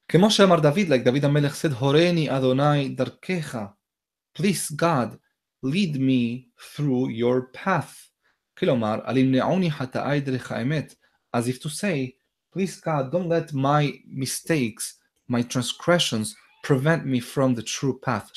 כמו 0.07 0.31
שאמר 0.31 0.59
דוד, 0.59 0.87
like 0.87 1.05
David 1.05 1.25
המלך 1.25 1.55
said, 1.61 1.73
הורני 1.73 2.37
אדוני 2.37 2.89
דרכך. 2.89 3.57
Please 4.37 4.71
God, 4.71 5.17
lead 5.65 5.95
me 5.97 6.47
through 6.57 7.09
your 7.09 7.51
path. 7.53 8.07
כלומר, 8.57 8.99
אל 9.07 9.17
ימנעוני 9.17 9.71
חטאי 9.71 10.21
דרך 10.21 10.51
האמת. 10.51 10.95
As 11.34 11.48
if 11.48 11.60
to 11.62 11.68
say, 11.68 12.14
please 12.52 12.80
God, 12.80 13.10
don't 13.12 13.28
let 13.28 13.52
my 13.52 13.94
mistakes, 14.06 14.96
my 15.28 15.42
transgressions, 15.42 16.34
prevent 16.62 17.06
me 17.06 17.20
from 17.20 17.54
the 17.54 17.62
true 17.62 17.98
path. 17.98 18.30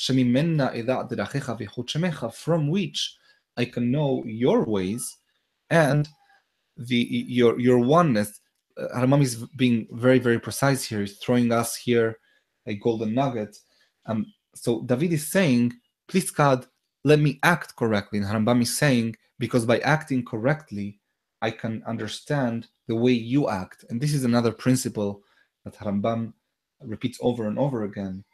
From 2.34 2.68
which 2.68 3.16
I 3.56 3.64
can 3.64 3.90
know 3.90 4.22
your 4.26 4.64
ways 4.64 5.16
and 5.70 6.08
the 6.76 6.96
your 6.96 7.58
your 7.58 7.78
oneness. 7.78 8.40
Uh, 8.78 9.06
is 9.20 9.36
being 9.56 9.86
very 9.92 10.18
very 10.18 10.38
precise 10.38 10.84
here. 10.84 11.00
He's 11.00 11.16
throwing 11.16 11.50
us 11.50 11.76
here 11.76 12.18
a 12.66 12.74
golden 12.74 13.14
nugget. 13.14 13.56
Um, 14.06 14.26
so 14.54 14.82
David 14.82 15.12
is 15.12 15.26
saying, 15.26 15.72
please 16.08 16.30
God, 16.30 16.66
let 17.04 17.20
me 17.20 17.38
act 17.42 17.76
correctly. 17.76 18.18
And 18.18 18.26
Harambam 18.26 18.62
is 18.62 18.76
saying, 18.76 19.16
because 19.38 19.64
by 19.64 19.78
acting 19.80 20.24
correctly, 20.24 20.98
I 21.42 21.50
can 21.50 21.82
understand 21.86 22.68
the 22.88 22.96
way 22.96 23.12
you 23.12 23.48
act. 23.48 23.84
And 23.88 24.00
this 24.00 24.14
is 24.14 24.24
another 24.24 24.52
principle 24.52 25.22
that 25.64 25.74
Harambam 25.74 26.32
repeats 26.80 27.18
over 27.20 27.46
and 27.46 27.58
over 27.58 27.84
again. 27.84 28.24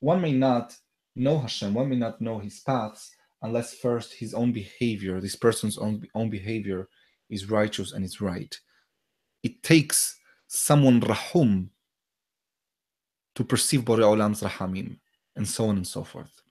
One 0.00 0.20
may 0.20 0.32
not 0.32 0.76
know 1.14 1.38
Hashem, 1.38 1.72
one 1.74 1.88
may 1.88 1.96
not 1.96 2.20
know 2.20 2.38
his 2.38 2.60
paths 2.60 3.10
unless 3.42 3.74
first 3.74 4.14
his 4.14 4.34
own 4.34 4.52
behavior, 4.52 5.20
this 5.20 5.36
person's 5.36 5.78
own, 5.78 6.06
own 6.14 6.30
behavior, 6.30 6.88
is 7.30 7.50
righteous 7.50 7.92
and 7.92 8.04
is 8.04 8.20
right. 8.20 8.58
It 9.42 9.62
takes 9.62 10.16
someone 10.46 11.00
rahum 11.00 11.70
to 13.34 13.44
perceive 13.44 13.82
Borei 13.82 14.02
Olam's 14.02 14.42
rahamim, 14.42 14.98
and 15.36 15.46
so 15.46 15.66
on 15.66 15.76
and 15.76 15.86
so 15.86 16.02
forth. 16.02 16.42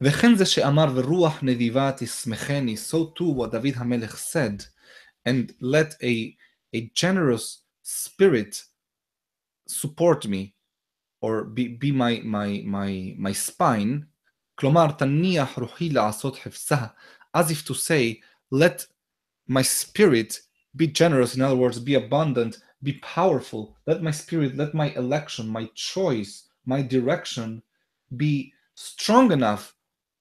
וכן 0.00 0.34
זה 0.34 0.46
שאמר 0.46 0.86
ורוח 0.94 1.42
נדיבה 1.42 1.90
תשמחני, 1.96 2.74
so 2.90 3.18
too 3.18 3.22
what 3.22 3.52
David 3.52 3.74
HaMelech 3.76 4.16
said, 4.16 4.64
and 5.28 5.52
let 5.60 5.94
a, 6.02 6.36
a 6.74 6.90
generous 6.94 7.62
spirit 7.82 8.64
support 9.68 10.26
me, 10.26 10.54
or 11.20 11.44
be, 11.44 11.68
be 11.68 11.92
my, 11.92 12.20
my, 12.24 12.62
my, 12.64 13.14
my 13.16 13.32
spine, 13.32 14.04
כלומר, 14.54 14.92
תניח 14.92 15.58
רוחי 15.58 15.88
לעשות 15.88 16.36
חפשה, 16.36 16.86
as 17.36 17.50
if 17.50 17.64
to 17.68 17.74
say, 17.74 18.20
let 18.50 18.86
my 19.48 19.62
spirit 19.62 20.40
be 20.76 20.86
generous, 20.86 21.36
in 21.36 21.42
other 21.42 21.56
words, 21.56 21.78
be 21.78 21.94
abundant, 21.94 22.58
be 22.82 22.94
powerful, 22.94 23.76
let 23.86 24.02
my 24.02 24.10
spirit, 24.10 24.56
let 24.56 24.74
my 24.74 24.88
election, 24.94 25.46
my 25.48 25.68
choice, 25.74 26.48
my 26.66 26.82
direction 26.82 27.62
be 28.16 28.52
strong 28.74 29.30
enough 29.32 29.74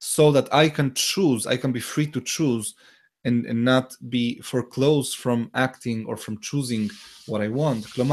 so 0.06 0.30
that 0.30 0.48
I 0.54 0.68
can 0.68 0.94
choose, 0.94 1.48
I 1.48 1.56
can 1.56 1.72
be 1.72 1.80
free 1.80 2.06
to 2.12 2.20
choose 2.20 2.76
and, 3.24 3.44
and 3.44 3.64
not 3.64 3.96
be 4.08 4.40
foreclosed 4.40 5.16
from 5.16 5.50
acting 5.52 6.06
or 6.06 6.16
from 6.16 6.40
choosing 6.40 6.90
what 7.26 7.40
I 7.40 7.48
want. 7.48 7.92
Don't 7.94 8.06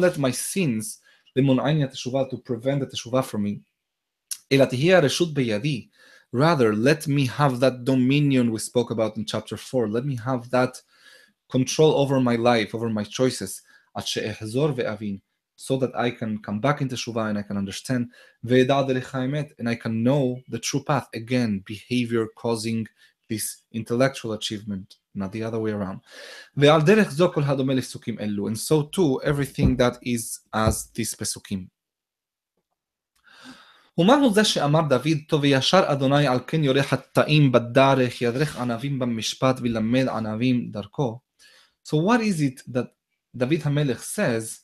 let 0.00 0.18
my 0.18 0.30
sins 0.30 1.00
to 1.36 2.42
prevent 2.44 2.80
the 2.80 2.86
teshuvah 2.86 3.24
from 3.24 3.42
me. 3.42 3.60
Rather, 6.32 6.74
let 6.74 7.06
me 7.06 7.26
have 7.26 7.60
that 7.60 7.84
dominion 7.84 8.50
we 8.50 8.58
spoke 8.58 8.90
about 8.90 9.18
in 9.18 9.26
chapter 9.26 9.58
4. 9.58 9.88
Let 9.88 10.06
me 10.06 10.16
have 10.16 10.48
that 10.48 10.80
control 11.50 11.92
over 11.92 12.20
my 12.20 12.36
life, 12.36 12.74
over 12.74 12.88
my 12.88 13.04
choices 13.04 13.60
so 15.57 15.77
that 15.77 15.95
I 15.95 16.11
can 16.11 16.39
come 16.39 16.59
back 16.59 16.81
into 16.81 16.95
Shuvah 16.95 17.29
and 17.29 17.37
I 17.37 17.43
can 17.43 17.57
understand 17.57 18.09
and 18.43 19.69
I 19.69 19.75
can 19.75 20.03
know 20.03 20.41
the 20.49 20.59
true 20.59 20.83
path. 20.83 21.07
Again, 21.13 21.63
behavior 21.65 22.27
causing 22.35 22.87
this 23.29 23.61
intellectual 23.71 24.33
achievement, 24.33 24.95
not 25.15 25.31
the 25.31 25.43
other 25.43 25.59
way 25.59 25.71
around. 25.71 26.01
And 26.55 28.59
so 28.59 28.83
too, 28.83 29.21
everything 29.23 29.77
that 29.77 29.97
is 30.01 30.39
as 30.53 30.89
these 30.93 31.15
pesukim. 31.15 31.69
ומהו 33.97 34.33
זה 34.33 34.43
שאמר 34.43 34.81
דוד, 34.89 35.17
טוב 35.27 35.41
וישר 35.41 35.91
אדוני 35.91 36.27
על 36.27 36.39
כן 36.47 36.63
יורה 36.63 36.83
חטאים 36.83 37.51
בדרך, 37.51 38.21
ידרך 38.21 38.57
ענבים 38.57 38.99
במשפט 38.99 39.59
וילמד 39.61 40.07
ענבים 40.07 40.71
דרכו. 40.71 41.19
So 41.87 41.97
what 41.97 42.21
is 42.21 42.41
it 42.41 42.73
that 42.73 42.87
David 43.37 43.61
HaMelech 43.61 43.99
says 43.99 44.63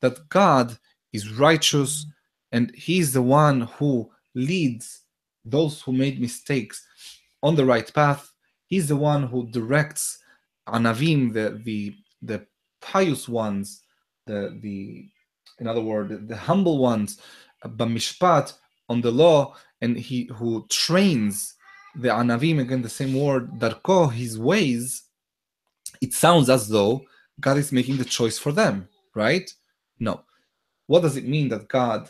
that 0.00 0.28
God 0.28 0.76
is 1.12 1.32
righteous 1.32 2.06
and 2.52 2.74
He 2.74 2.98
is 2.98 3.12
the 3.12 3.22
one 3.22 3.62
who 3.62 4.10
leads 4.34 5.02
those 5.44 5.80
who 5.82 5.92
made 5.92 6.20
mistakes 6.20 6.84
on 7.42 7.54
the 7.54 7.64
right 7.64 7.92
path. 7.92 8.30
He's 8.66 8.88
the 8.88 8.96
one 8.96 9.24
who 9.24 9.46
directs 9.50 10.18
Anavim, 10.68 11.32
the 11.32 11.60
the 11.64 11.94
the 12.22 12.46
pious 12.80 13.28
ones, 13.28 13.82
the 14.26 14.58
the 14.62 15.08
in 15.60 15.66
other 15.66 15.82
words, 15.82 16.12
the 16.26 16.36
humble 16.36 16.78
ones, 16.78 17.20
bamishpat, 17.64 18.54
on 18.88 19.00
the 19.00 19.10
law, 19.10 19.54
and 19.80 19.96
he 19.96 20.28
who 20.34 20.66
trains 20.68 21.54
the 21.96 22.08
anavim, 22.08 22.60
again, 22.60 22.82
the 22.82 22.88
same 22.88 23.14
word, 23.14 23.50
darko, 23.58 24.12
his 24.12 24.38
ways, 24.38 25.04
it 26.00 26.12
sounds 26.12 26.50
as 26.50 26.68
though 26.68 27.02
God 27.40 27.56
is 27.56 27.72
making 27.72 27.96
the 27.98 28.04
choice 28.04 28.38
for 28.38 28.52
them, 28.52 28.88
right? 29.14 29.50
No. 29.99 30.23
What 30.87 31.01
does 31.01 31.17
it 31.17 31.27
mean 31.27 31.49
that 31.49 31.67
God 31.67 32.09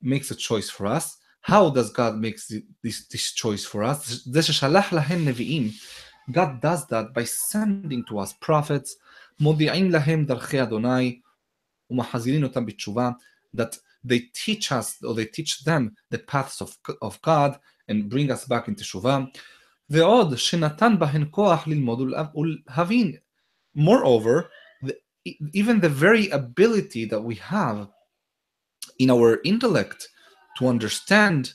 makes 0.00 0.30
a 0.30 0.34
choice 0.34 0.70
for 0.70 0.86
us? 0.86 1.16
How 1.42 1.70
does 1.70 1.90
God 1.90 2.16
make 2.18 2.38
this, 2.82 3.06
this 3.06 3.32
choice 3.32 3.64
for 3.64 3.82
us? 3.82 4.26
God 6.32 6.60
does 6.60 6.86
that 6.86 7.14
by 7.14 7.24
sending 7.24 8.04
to 8.06 8.18
us 8.18 8.32
prophets, 8.34 8.96
מודיעים 9.40 9.90
להם 9.90 10.24
דרכי 10.24 10.62
אדוני, 10.62 11.20
ומחזירים 11.90 12.44
אותם 12.44 12.66
בתשובה, 12.66 13.10
that 13.56 13.78
they 14.06 14.20
teach 14.34 14.70
us, 14.70 15.02
or 15.02 15.14
they 15.14 15.24
teach 15.24 15.64
them 15.64 15.90
the 16.10 16.18
paths 16.18 16.60
of, 16.60 16.76
of 17.02 17.20
God, 17.22 17.58
and 17.88 18.08
bring 18.08 18.30
us 18.30 18.44
back 18.44 18.68
into 18.68 18.82
תשובה. 18.82 19.18
ועוד 19.90 20.38
שנתן 20.38 20.98
בהן 20.98 21.24
כוח 21.30 21.66
ללמוד 21.66 22.00
ולהבין. 22.00 23.16
Moreover, 23.76 23.80
the, 23.80 24.48
even 25.53 25.79
the 25.79 25.89
very 25.89 26.29
ability 26.29 27.05
that 27.05 27.21
we 27.21 27.35
have 27.35 27.87
in 28.99 29.09
our 29.09 29.39
intellect 29.43 30.07
to 30.57 30.67
understand 30.67 31.53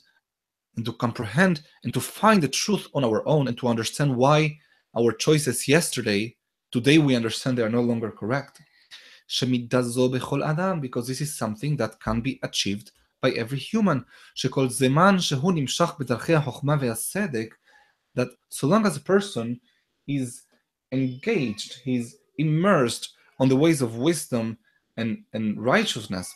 and 0.76 0.84
to 0.84 0.92
comprehend 0.92 1.62
and 1.84 1.94
to 1.94 2.00
find 2.00 2.42
the 2.42 2.48
truth 2.48 2.88
on 2.94 3.04
our 3.04 3.26
own 3.26 3.48
and 3.48 3.56
to 3.58 3.68
understand 3.68 4.14
why 4.16 4.58
our 4.96 5.12
choices 5.12 5.68
yesterday, 5.68 6.36
today 6.72 6.98
we 6.98 7.14
understand 7.14 7.56
they 7.56 7.62
are 7.62 7.68
no 7.68 7.80
longer 7.80 8.10
correct. 8.10 8.60
Because 9.40 11.06
this 11.06 11.20
is 11.20 11.38
something 11.38 11.76
that 11.76 12.00
can 12.00 12.20
be 12.20 12.40
achieved 12.42 12.90
by 13.22 13.30
every 13.30 13.58
human. 13.58 14.04
That 18.16 18.28
so 18.48 18.66
long 18.66 18.86
as 18.86 18.96
a 18.96 19.00
person 19.00 19.60
is 20.08 20.42
engaged, 20.90 21.80
he's 21.84 22.16
immersed 22.38 23.14
on 23.40 23.48
the 23.48 23.56
ways 23.56 23.82
of 23.82 23.96
wisdom 23.96 24.56
and, 24.96 25.24
and 25.32 25.60
righteousness, 25.60 26.32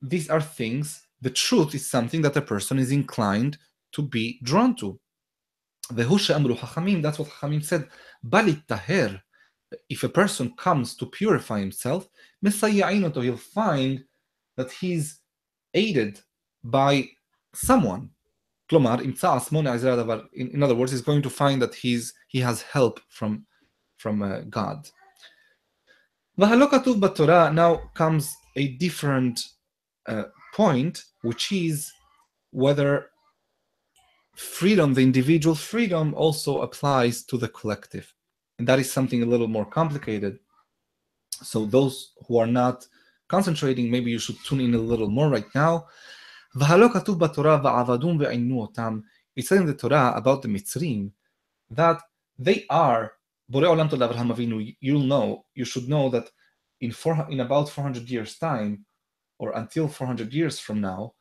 these 0.00 0.30
are 0.30 0.40
things, 0.40 1.06
the 1.20 1.30
truth 1.30 1.74
is 1.74 1.90
something 1.90 2.22
that 2.22 2.36
a 2.36 2.42
person 2.42 2.78
is 2.78 2.92
inclined 2.92 3.58
to 3.92 4.02
be 4.02 4.38
drawn 4.42 4.76
to. 4.76 4.98
that's 5.90 7.18
what 7.18 7.28
Chachamim 7.28 7.64
said, 7.64 7.88
taher. 8.68 9.20
If 9.88 10.02
a 10.02 10.08
person 10.08 10.54
comes 10.56 10.94
to 10.96 11.06
purify 11.06 11.60
himself, 11.60 12.08
he'll 13.22 13.36
find 13.36 14.04
that 14.56 14.70
he's 14.70 15.20
aided 15.74 16.20
by 16.62 17.08
someone. 17.54 18.10
in, 20.34 20.48
in 20.50 20.62
other 20.62 20.74
words, 20.74 20.92
he's 20.92 21.00
going 21.00 21.22
to 21.22 21.30
find 21.30 21.60
that 21.62 21.74
he's 21.74 22.14
he 22.28 22.40
has 22.40 22.62
help 22.62 23.00
from 23.08 23.46
from 23.98 24.22
uh, 24.22 24.40
God. 24.48 24.88
now 27.52 27.90
comes 27.94 28.34
a 28.56 28.68
different 28.76 29.40
uh, 30.06 30.24
point, 30.54 31.04
which 31.22 31.52
is 31.52 31.92
whether 32.50 33.10
freedom, 34.36 34.94
the 34.94 35.02
individual 35.02 35.54
freedom, 35.54 36.14
also 36.14 36.62
applies 36.62 37.24
to 37.24 37.36
the 37.36 37.48
collective. 37.48 38.14
And 38.58 38.66
that 38.68 38.78
is 38.78 38.90
something 38.90 39.22
a 39.22 39.26
little 39.26 39.48
more 39.48 39.66
complicated. 39.66 40.38
So, 41.42 41.66
those 41.66 42.12
who 42.26 42.38
are 42.38 42.46
not 42.46 42.86
concentrating, 43.28 43.90
maybe 43.90 44.10
you 44.10 44.18
should 44.18 44.42
tune 44.44 44.60
in 44.60 44.74
a 44.74 44.78
little 44.78 45.08
more 45.08 45.28
right 45.28 45.46
now. 45.54 45.86
It 46.54 46.62
says 49.46 49.60
in 49.60 49.66
the 49.66 49.74
Torah 49.74 50.12
about 50.16 50.42
the 50.42 50.48
Mitzrim 50.48 51.12
that 51.70 52.00
they 52.38 52.64
are 52.70 53.12
You'll 53.50 55.00
know, 55.00 55.44
you 55.54 55.64
should 55.64 55.88
know 55.88 56.08
that 56.10 56.30
in 56.80 56.92
four, 56.92 57.26
in 57.30 57.40
about 57.40 57.70
400 57.70 58.08
years' 58.08 58.38
time, 58.38 58.84
or 59.38 59.52
until 59.56 59.88
400 59.88 60.32
years 60.32 60.58
from 60.58 60.80
now, 60.80 61.14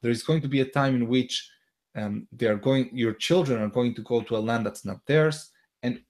there 0.00 0.10
is 0.10 0.22
going 0.22 0.40
to 0.42 0.48
be 0.48 0.60
a 0.60 0.64
time 0.64 0.94
in 0.94 1.08
which 1.08 1.48
um, 1.96 2.26
they 2.32 2.46
are 2.46 2.56
going, 2.56 2.90
your 2.92 3.14
children 3.14 3.60
are 3.60 3.68
going 3.68 3.94
to 3.94 4.02
go 4.02 4.22
to 4.22 4.36
a 4.36 4.38
land 4.38 4.64
that's 4.66 4.84
not 4.84 5.04
theirs, 5.06 5.50
and 5.82 6.00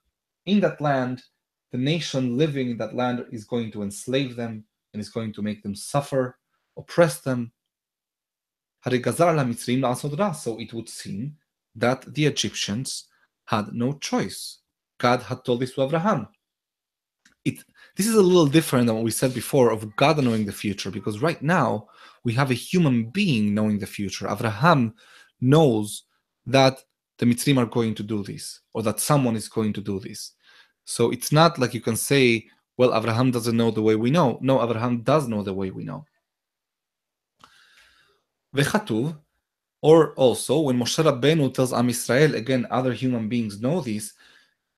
in 0.47 0.61
that 0.61 0.81
land, 0.81 1.23
the 1.71 1.79
nation 1.79 2.37
living 2.37 2.71
in 2.71 2.77
that 2.79 2.95
land 2.95 3.25
is 3.33 3.45
going 3.45 3.73
to 3.73 3.83
enslave 3.83 4.37
them 4.37 4.65
and 4.93 5.01
is 5.01 5.09
going 5.09 5.33
to 5.33 5.43
make 5.43 5.63
them 5.63 5.75
suffer, 5.75 6.39
oppress 6.77 7.21
them. 7.21 7.53
So 8.85 8.93
it 8.93 10.73
would 10.75 10.89
seem 10.89 11.37
that 11.77 12.15
the 12.15 12.27
Egyptians 12.27 13.09
had 13.47 13.73
no 13.73 13.95
choice. 13.95 14.62
God 15.03 15.21
had 15.23 15.45
told 15.45 15.59
this 15.61 15.75
to 15.75 15.83
Abraham. 15.83 16.29
It 17.45 17.57
this 17.97 18.07
is 18.07 18.15
a 18.15 18.29
little 18.31 18.47
different 18.47 18.87
than 18.87 18.97
what 18.97 19.05
we 19.05 19.11
said 19.11 19.35
before 19.35 19.69
of 19.71 19.95
God 19.97 20.17
knowing 20.25 20.47
the 20.47 20.61
future, 20.65 20.91
because 20.91 21.21
right 21.29 21.43
now 21.43 21.89
we 22.25 22.33
have 22.35 22.51
a 22.51 22.63
human 22.71 23.11
being 23.11 23.45
knowing 23.57 23.79
the 23.79 23.95
future. 23.99 24.27
Abraham 24.29 24.95
knows 25.41 26.05
that 26.47 26.75
the 27.19 27.27
Mitzrim 27.27 27.59
are 27.59 27.75
going 27.79 27.95
to 27.97 28.05
do 28.15 28.23
this, 28.23 28.61
or 28.75 28.83
that 28.85 29.01
someone 29.11 29.37
is 29.37 29.49
going 29.49 29.73
to 29.75 29.83
do 29.83 30.01
this. 30.01 30.21
So 30.85 31.11
it's 31.11 31.33
not 31.33 31.59
like 31.59 31.75
you 31.75 31.83
can 31.89 31.97
say, 31.97 32.47
well, 32.79 32.95
Abraham 32.95 33.31
doesn't 33.31 33.57
know 33.57 33.71
the 33.71 33.83
way 33.89 33.97
we 33.97 34.11
know. 34.11 34.39
No, 34.41 34.63
Abraham 34.63 35.03
does 35.03 35.29
know 35.29 35.43
the 35.43 35.59
way 35.61 35.71
we 35.71 35.85
know. 35.85 36.05
Vechatuv, 38.57 39.17
or 39.83 40.15
also 40.15 40.61
when 40.61 40.79
Moshe 40.79 41.03
Rabbeinu 41.05 41.53
tells 41.53 41.73
Am 41.73 41.89
Israel, 41.91 42.35
again, 42.35 42.67
other 42.71 42.93
human 42.93 43.29
beings 43.29 43.61
know 43.61 43.81
this, 43.81 44.15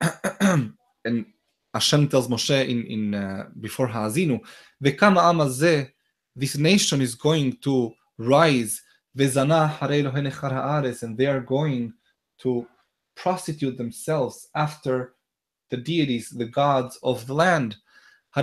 and 0.40 1.26
Hashem 1.72 2.09
tells 2.09 2.28
Moshe 2.28 2.68
in, 2.68 2.87
in 2.87 3.14
uh, 3.14 3.46
before 3.61 3.87
Ha'azinu, 3.88 4.40
Vekama 4.83 5.22
amazeh, 5.22 5.90
this 6.37 6.57
nation 6.57 7.00
is 7.00 7.14
going 7.14 7.57
to 7.59 7.92
rise, 8.18 8.80
Vezana 9.16 11.02
and 11.02 11.16
they 11.16 11.26
are 11.26 11.40
going 11.40 11.92
to 12.38 12.66
prostitute 13.14 13.76
themselves 13.76 14.48
after 14.54 15.14
the 15.70 15.76
deities, 15.76 16.30
the 16.30 16.46
gods 16.46 16.98
of 17.02 17.26
the 17.26 17.35
land. 17.35 17.76
So 18.35 18.42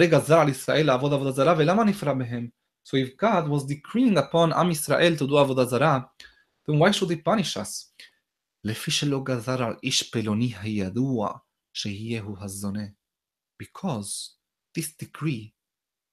if 2.98 3.18
God 3.18 3.48
was 3.50 3.66
decreeing 3.66 4.18
upon 4.18 4.54
Am 4.54 4.72
Israel 4.72 5.16
to 5.18 5.28
do 5.28 5.34
Avodah 5.34 5.68
Zarah, 5.68 6.10
then 6.66 6.80
why 6.80 6.92
should 6.92 7.10
he 7.10 7.18
punish 7.18 7.58
us? 7.58 7.91
L'efficialoga 8.64 9.40
zarar 9.40 9.78
ishpeloni 9.84 10.54
hazone. 11.74 12.94
Because 13.58 14.36
this 14.76 14.94
decree 14.94 15.54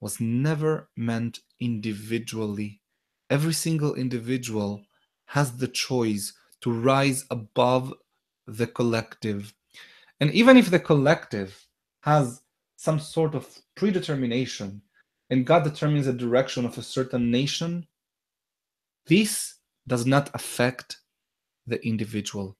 was 0.01 0.19
never 0.19 0.89
meant 0.95 1.39
individually. 1.59 2.81
Every 3.29 3.53
single 3.53 3.95
individual 3.95 4.83
has 5.27 5.57
the 5.57 5.67
choice 5.67 6.33
to 6.61 6.71
rise 6.71 7.25
above 7.29 7.93
the 8.47 8.67
collective. 8.67 9.53
And 10.19 10.31
even 10.31 10.57
if 10.57 10.71
the 10.71 10.79
collective 10.79 11.67
has 12.01 12.41
some 12.75 12.99
sort 12.99 13.35
of 13.35 13.47
predetermination 13.75 14.81
and 15.29 15.45
God 15.45 15.63
determines 15.63 16.07
the 16.07 16.13
direction 16.13 16.65
of 16.65 16.77
a 16.77 16.83
certain 16.83 17.29
nation, 17.29 17.85
this 19.05 19.55
does 19.87 20.05
not 20.05 20.29
affect 20.33 20.97
the 21.68 21.84
individual. 21.86 22.56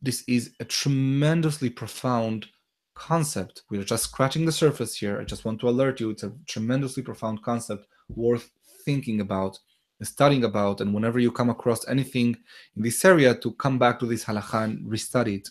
This 0.00 0.22
is 0.28 0.54
a 0.60 0.64
tremendously 0.64 1.70
profound 1.70 2.46
concept. 2.94 3.62
We're 3.70 3.84
just 3.84 4.04
scratching 4.04 4.44
the 4.44 4.52
surface 4.52 4.96
here. 4.96 5.20
I 5.20 5.24
just 5.24 5.44
want 5.44 5.60
to 5.60 5.68
alert 5.68 6.00
you 6.00 6.10
it's 6.10 6.22
a 6.22 6.32
tremendously 6.46 7.02
profound 7.02 7.42
concept 7.42 7.86
worth 8.08 8.50
thinking 8.84 9.20
about, 9.20 9.58
studying 10.02 10.44
about, 10.44 10.80
and 10.80 10.92
whenever 10.94 11.18
you 11.18 11.32
come 11.32 11.50
across 11.50 11.88
anything 11.88 12.36
in 12.76 12.82
this 12.82 13.04
area, 13.04 13.34
to 13.34 13.52
come 13.52 13.78
back 13.78 13.98
to 13.98 14.06
this 14.06 14.24
halacha 14.24 14.64
and 14.64 14.86
restudy 14.86 15.38
it. 15.38 15.48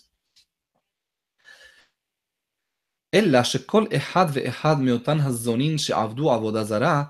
אלא 3.13 3.43
שכל 3.43 3.85
אחד 3.97 4.25
ואחד 4.33 4.79
מאותן 4.79 5.19
הזונים 5.19 5.77
שעבדו 5.77 6.31
עבודה 6.31 6.63
זרה, 6.63 7.03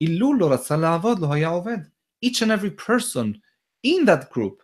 אילו 0.00 0.34
לא 0.34 0.52
רצה 0.52 0.76
לעבוד, 0.76 1.18
לא 1.18 1.32
היה 1.32 1.48
עובד. 1.48 1.78
Each 2.24 2.42
and 2.42 2.50
every 2.50 2.70
person 2.70 3.40
in 3.86 4.04
that 4.06 4.30
group, 4.30 4.62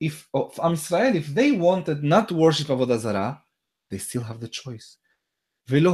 if 0.00 0.28
oh, 0.34 0.52
of 0.58 0.72
Israel, 0.72 1.16
if 1.16 1.28
they 1.28 1.52
wanted 1.52 2.02
not 2.02 2.28
to 2.28 2.34
worship 2.34 2.68
Avodah 2.68 2.98
Zarah, 2.98 3.42
they 3.90 3.98
still 3.98 4.22
have 4.22 4.40
the 4.40 4.48
choice. 4.48 4.98
And 5.68 5.86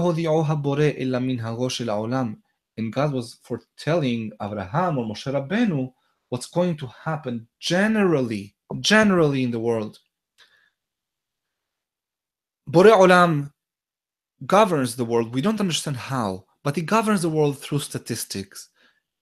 God 2.93 3.13
was 3.13 3.39
foretelling 3.43 4.33
Abraham 4.41 4.99
or 4.99 5.05
Moshe 5.07 5.33
Rabbeinu 5.33 5.93
what's 6.33 6.47
going 6.47 6.75
to 6.75 6.87
happen 7.05 7.47
generally, 7.61 8.55
generally 8.81 9.43
in 9.43 9.51
the 9.51 9.61
world. 9.61 9.99
Bore 12.67 12.85
Olam 12.85 13.53
governs 14.47 14.97
the 14.97 15.05
world. 15.05 15.35
We 15.35 15.43
don't 15.43 15.61
understand 15.61 15.99
how, 15.99 16.47
but 16.65 16.75
he 16.75 16.81
governs 16.81 17.21
the 17.21 17.29
world 17.29 17.59
through 17.59 17.81
statistics. 17.81 18.71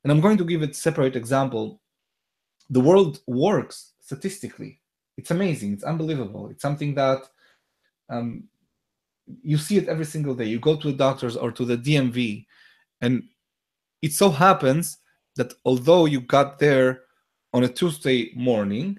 And 0.05 0.13
I'm 0.13 0.21
going 0.21 0.39
to 0.39 0.45
give 0.45 0.63
a 0.63 0.73
separate 0.73 1.17
example. 1.17 1.81
The 2.71 2.81
world 2.81 3.19
works 3.27 3.95
statistically. 4.11 4.81
It's 5.17 5.31
amazing. 5.31 5.73
It's 5.73 5.85
unbelievable. 5.85 6.49
It's 6.51 6.63
something 6.63 6.95
that 6.95 7.21
um, 8.09 8.49
you 9.43 9.57
see 9.57 9.77
it 9.77 9.87
every 9.87 10.05
single 10.05 10.35
day. 10.35 10.47
You 10.47 10.59
go 10.59 10.75
to 10.77 10.91
the 10.91 10.99
doctors 11.07 11.37
or 11.37 11.53
to 11.53 11.65
the 11.65 11.79
DMV, 11.79 12.45
and 13.01 13.23
it 14.03 14.13
so 14.13 14.29
happens 14.31 14.99
that 15.37 15.55
although 15.65 16.07
you 16.07 16.21
got 16.21 16.59
there 16.59 17.03
on 17.53 17.63
a 17.63 17.69
Tuesday 17.69 18.33
morning, 18.35 18.99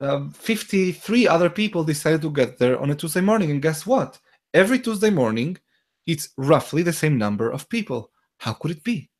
uh, 0.00 0.30
53 0.30 1.28
other 1.28 1.50
people 1.50 1.84
decided 1.84 2.22
to 2.22 2.30
get 2.30 2.58
there 2.58 2.80
on 2.80 2.90
a 2.90 2.94
Tuesday 2.94 3.20
morning. 3.20 3.50
And 3.50 3.60
guess 3.60 3.84
what? 3.84 4.18
Every 4.54 4.78
Tuesday 4.78 5.10
morning, 5.10 5.58
it's 6.06 6.30
roughly 6.38 6.82
the 6.82 6.92
same 6.92 7.18
number 7.18 7.50
of 7.50 7.68
people. 7.68 8.10
How 8.38 8.54
could 8.54 8.70
it 8.70 8.82
be? 8.82 9.11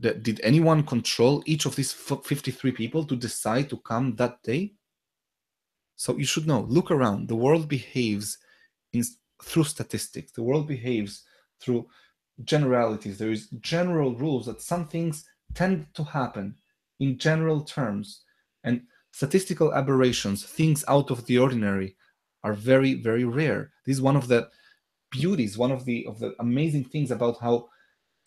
Did 0.00 0.40
anyone 0.44 0.84
control 0.84 1.42
each 1.44 1.66
of 1.66 1.74
these 1.74 1.92
53 1.92 2.70
people 2.72 3.04
to 3.04 3.16
decide 3.16 3.68
to 3.70 3.78
come 3.78 4.14
that 4.16 4.42
day? 4.42 4.74
So 5.96 6.16
you 6.16 6.24
should 6.24 6.46
know, 6.46 6.60
look 6.68 6.92
around. 6.92 7.26
The 7.26 7.34
world 7.34 7.68
behaves 7.68 8.38
in, 8.92 9.02
through 9.42 9.64
statistics. 9.64 10.30
The 10.30 10.44
world 10.44 10.68
behaves 10.68 11.24
through 11.60 11.88
generalities. 12.44 13.18
There 13.18 13.32
is 13.32 13.48
general 13.60 14.14
rules 14.14 14.46
that 14.46 14.62
some 14.62 14.86
things 14.86 15.24
tend 15.54 15.86
to 15.94 16.04
happen 16.04 16.54
in 17.00 17.18
general 17.18 17.62
terms. 17.62 18.22
And 18.62 18.82
statistical 19.10 19.74
aberrations, 19.74 20.44
things 20.44 20.84
out 20.86 21.10
of 21.10 21.26
the 21.26 21.38
ordinary, 21.38 21.96
are 22.44 22.54
very, 22.54 22.94
very 22.94 23.24
rare. 23.24 23.72
This 23.84 23.96
is 23.96 24.02
one 24.02 24.16
of 24.16 24.28
the 24.28 24.48
beauties, 25.10 25.58
one 25.58 25.72
of 25.72 25.84
the 25.84 26.06
of 26.06 26.20
the 26.20 26.34
amazing 26.38 26.84
things 26.84 27.10
about 27.10 27.40
how 27.40 27.68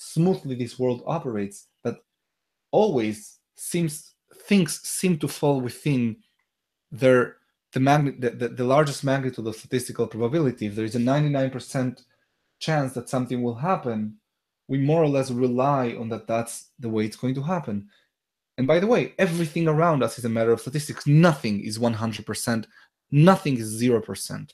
smoothly 0.01 0.55
this 0.55 0.79
world 0.79 1.03
operates, 1.05 1.67
that 1.83 1.95
always 2.71 3.39
seems 3.55 4.15
things 4.47 4.81
seem 4.81 5.17
to 5.19 5.27
fall 5.27 5.61
within 5.61 6.17
their 6.91 7.37
the, 7.73 7.79
the, 8.19 8.29
the, 8.31 8.47
the 8.49 8.63
largest 8.63 9.03
magnitude 9.03 9.47
of 9.47 9.55
statistical 9.55 10.07
probability. 10.07 10.65
If 10.65 10.75
there 10.75 10.85
is 10.85 10.95
a 10.95 10.99
99% 10.99 12.03
chance 12.59 12.93
that 12.93 13.09
something 13.09 13.41
will 13.41 13.55
happen, 13.55 14.17
we 14.67 14.77
more 14.77 15.03
or 15.03 15.07
less 15.07 15.31
rely 15.31 15.95
on 15.97 16.09
that 16.09 16.27
that's 16.27 16.71
the 16.79 16.89
way 16.89 17.05
it's 17.05 17.15
going 17.15 17.35
to 17.35 17.43
happen. 17.43 17.87
And 18.57 18.67
by 18.67 18.79
the 18.79 18.87
way, 18.87 19.13
everything 19.17 19.67
around 19.67 20.03
us 20.03 20.17
is 20.17 20.25
a 20.25 20.29
matter 20.29 20.51
of 20.51 20.59
statistics. 20.59 21.07
Nothing 21.07 21.61
is 21.61 21.79
100%, 21.79 22.65
nothing 23.11 23.57
is 23.57 23.81
0%. 23.81 24.51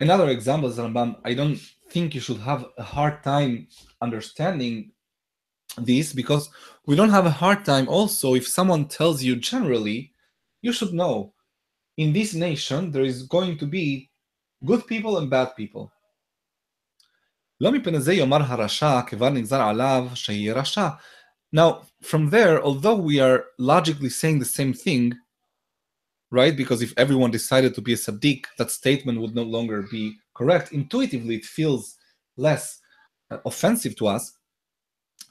Another 0.00 0.28
example 0.28 0.68
is 0.68 0.78
Rambam. 0.78 1.16
I 1.24 1.34
don't 1.34 1.56
think 1.90 2.14
you 2.14 2.20
should 2.20 2.38
have 2.38 2.66
a 2.76 2.82
hard 2.82 3.22
time 3.22 3.68
understanding 4.02 4.90
this 5.78 6.12
because 6.12 6.50
we 6.86 6.94
don't 6.94 7.10
have 7.10 7.26
a 7.26 7.30
hard 7.30 7.64
time 7.64 7.88
also 7.88 8.34
if 8.34 8.46
someone 8.46 8.86
tells 8.86 9.22
you 9.22 9.36
generally 9.36 10.12
you 10.62 10.72
should 10.72 10.92
know 10.92 11.32
in 11.96 12.12
this 12.12 12.34
nation 12.34 12.90
there 12.90 13.02
is 13.02 13.24
going 13.24 13.58
to 13.58 13.66
be 13.66 14.10
good 14.64 14.86
people 14.86 15.18
and 15.18 15.30
bad 15.30 15.56
people. 15.56 15.92
Now, 21.52 21.82
from 22.02 22.30
there, 22.30 22.62
although 22.62 22.96
we 22.96 23.20
are 23.20 23.44
logically 23.58 24.08
saying 24.10 24.40
the 24.40 24.44
same 24.44 24.74
thing, 24.74 25.14
right? 26.34 26.56
Because 26.56 26.82
if 26.82 26.92
everyone 26.96 27.30
decided 27.30 27.74
to 27.74 27.80
be 27.80 27.92
a 27.94 27.96
Sadiq, 27.96 28.44
that 28.58 28.70
statement 28.70 29.20
would 29.20 29.34
no 29.34 29.44
longer 29.44 29.86
be 29.90 30.16
correct. 30.34 30.72
Intuitively, 30.72 31.36
it 31.36 31.44
feels 31.44 31.96
less 32.36 32.80
uh, 33.30 33.38
offensive 33.46 33.96
to 33.96 34.08
us. 34.08 34.36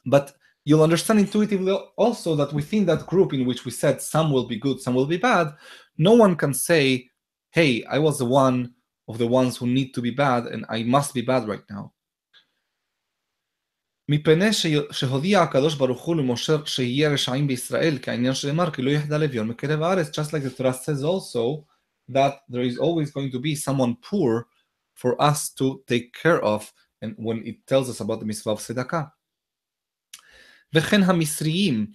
But 0.05 0.33
you'll 0.65 0.83
understand 0.83 1.19
intuitively 1.19 1.73
also 1.97 2.35
that 2.35 2.53
within 2.53 2.85
that 2.85 3.05
group 3.05 3.33
in 3.33 3.45
which 3.45 3.65
we 3.65 3.71
said 3.71 4.01
some 4.01 4.31
will 4.31 4.47
be 4.47 4.57
good, 4.57 4.79
some 4.79 4.95
will 4.95 5.05
be 5.05 5.17
bad, 5.17 5.53
no 5.97 6.13
one 6.13 6.35
can 6.35 6.53
say, 6.53 7.09
hey, 7.51 7.83
I 7.85 7.99
was 7.99 8.17
the 8.19 8.25
one 8.25 8.73
of 9.07 9.17
the 9.17 9.27
ones 9.27 9.57
who 9.57 9.67
need 9.67 9.93
to 9.93 10.01
be 10.01 10.11
bad 10.11 10.47
and 10.47 10.65
I 10.69 10.83
must 10.83 11.13
be 11.13 11.21
bad 11.21 11.47
right 11.47 11.63
now. 11.69 11.93
מפני 14.08 14.52
שהודיע 14.90 15.42
הקדוש 15.42 15.74
ברוך 15.74 16.02
הוא 16.02 16.16
למשה 16.16 16.56
שיהיה 16.64 17.10
רשעים 17.10 17.46
בישראל, 17.46 17.98
כעניין 18.02 18.34
שנאמר 18.34 18.70
כי 18.70 18.82
לא 18.82 18.90
יחדל 18.90 19.22
אביון 19.22 19.48
מקרב 19.48 19.82
הארץ, 19.82 20.08
just 20.08 20.30
like 20.30 20.44
the 20.44 20.58
Torah 20.58 20.72
says 20.72 21.04
also 21.04 21.66
that 22.10 22.34
there 22.48 22.62
is 22.62 22.78
always 22.78 23.10
going 23.10 23.30
to 23.30 23.38
be 23.38 23.54
someone 23.54 23.94
poor 24.10 24.46
for 24.94 25.12
us 25.20 25.50
to 25.58 25.82
take 25.86 26.12
care 26.22 26.40
of, 26.42 26.72
and 27.02 27.14
when 27.18 27.46
it 27.46 27.56
tells 27.66 27.88
us 27.90 28.00
about 28.00 28.20
the 28.20 28.26
mitzvah 28.26 28.50
of 28.50 28.60
tzedakah. 28.60 29.04
וכן 30.74 31.02
המצריים, 31.02 31.86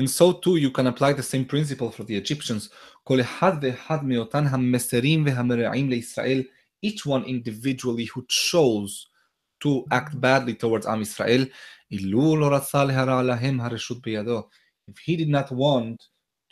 and 0.00 0.08
so 0.08 0.32
too 0.32 0.56
you 0.56 0.70
can 0.70 0.86
apply 0.86 1.12
the 1.12 1.22
same 1.22 1.44
principle 1.44 1.90
for 1.90 2.04
the 2.04 2.16
Egyptians, 2.16 2.68
כל 3.04 3.20
אחד 3.20 3.52
ואחד 3.62 4.04
מאותן 4.04 4.46
המסרים 4.46 5.24
והמרעים 5.26 5.90
לישראל, 5.90 6.42
each 6.86 7.04
one 7.06 7.24
individually 7.24 8.06
who 8.06 8.22
chose 8.28 9.08
to 9.60 9.84
act 9.90 10.20
badly 10.20 10.54
towards 10.54 10.86
Am 10.86 11.02
Israel, 11.02 11.44
אילו 11.90 12.36
לא 12.36 12.56
רצה 12.56 12.84
להרע 12.84 13.22
להם 13.22 13.60
הרשות 13.60 14.02
בידו. 14.02 14.48
If 14.90 14.94
he 14.98 15.16
did 15.16 15.28
not 15.28 15.50
want 15.52 15.96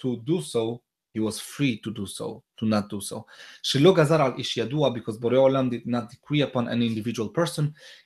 to 0.01 0.17
do 0.25 0.41
so, 0.41 0.81
he 1.15 1.21
was 1.21 1.39
free 1.39 1.81
to 1.85 1.91
do 1.91 2.07
so, 2.07 2.43
to 2.59 2.67
not 2.67 2.89
do 2.89 3.01
so. 3.01 3.23
שלא 3.63 3.95
גזר 3.95 4.23
על 4.23 4.33
איש 4.39 4.57
ידוע, 4.57 4.91
because 4.91 5.21
בורא 5.21 5.37
עולם 5.37 5.71
did 5.71 5.87
not 5.87 6.11
decree 6.11 6.43
upon 6.43 6.69
any 6.69 6.87
individual 6.87 7.29
person, 7.39 7.63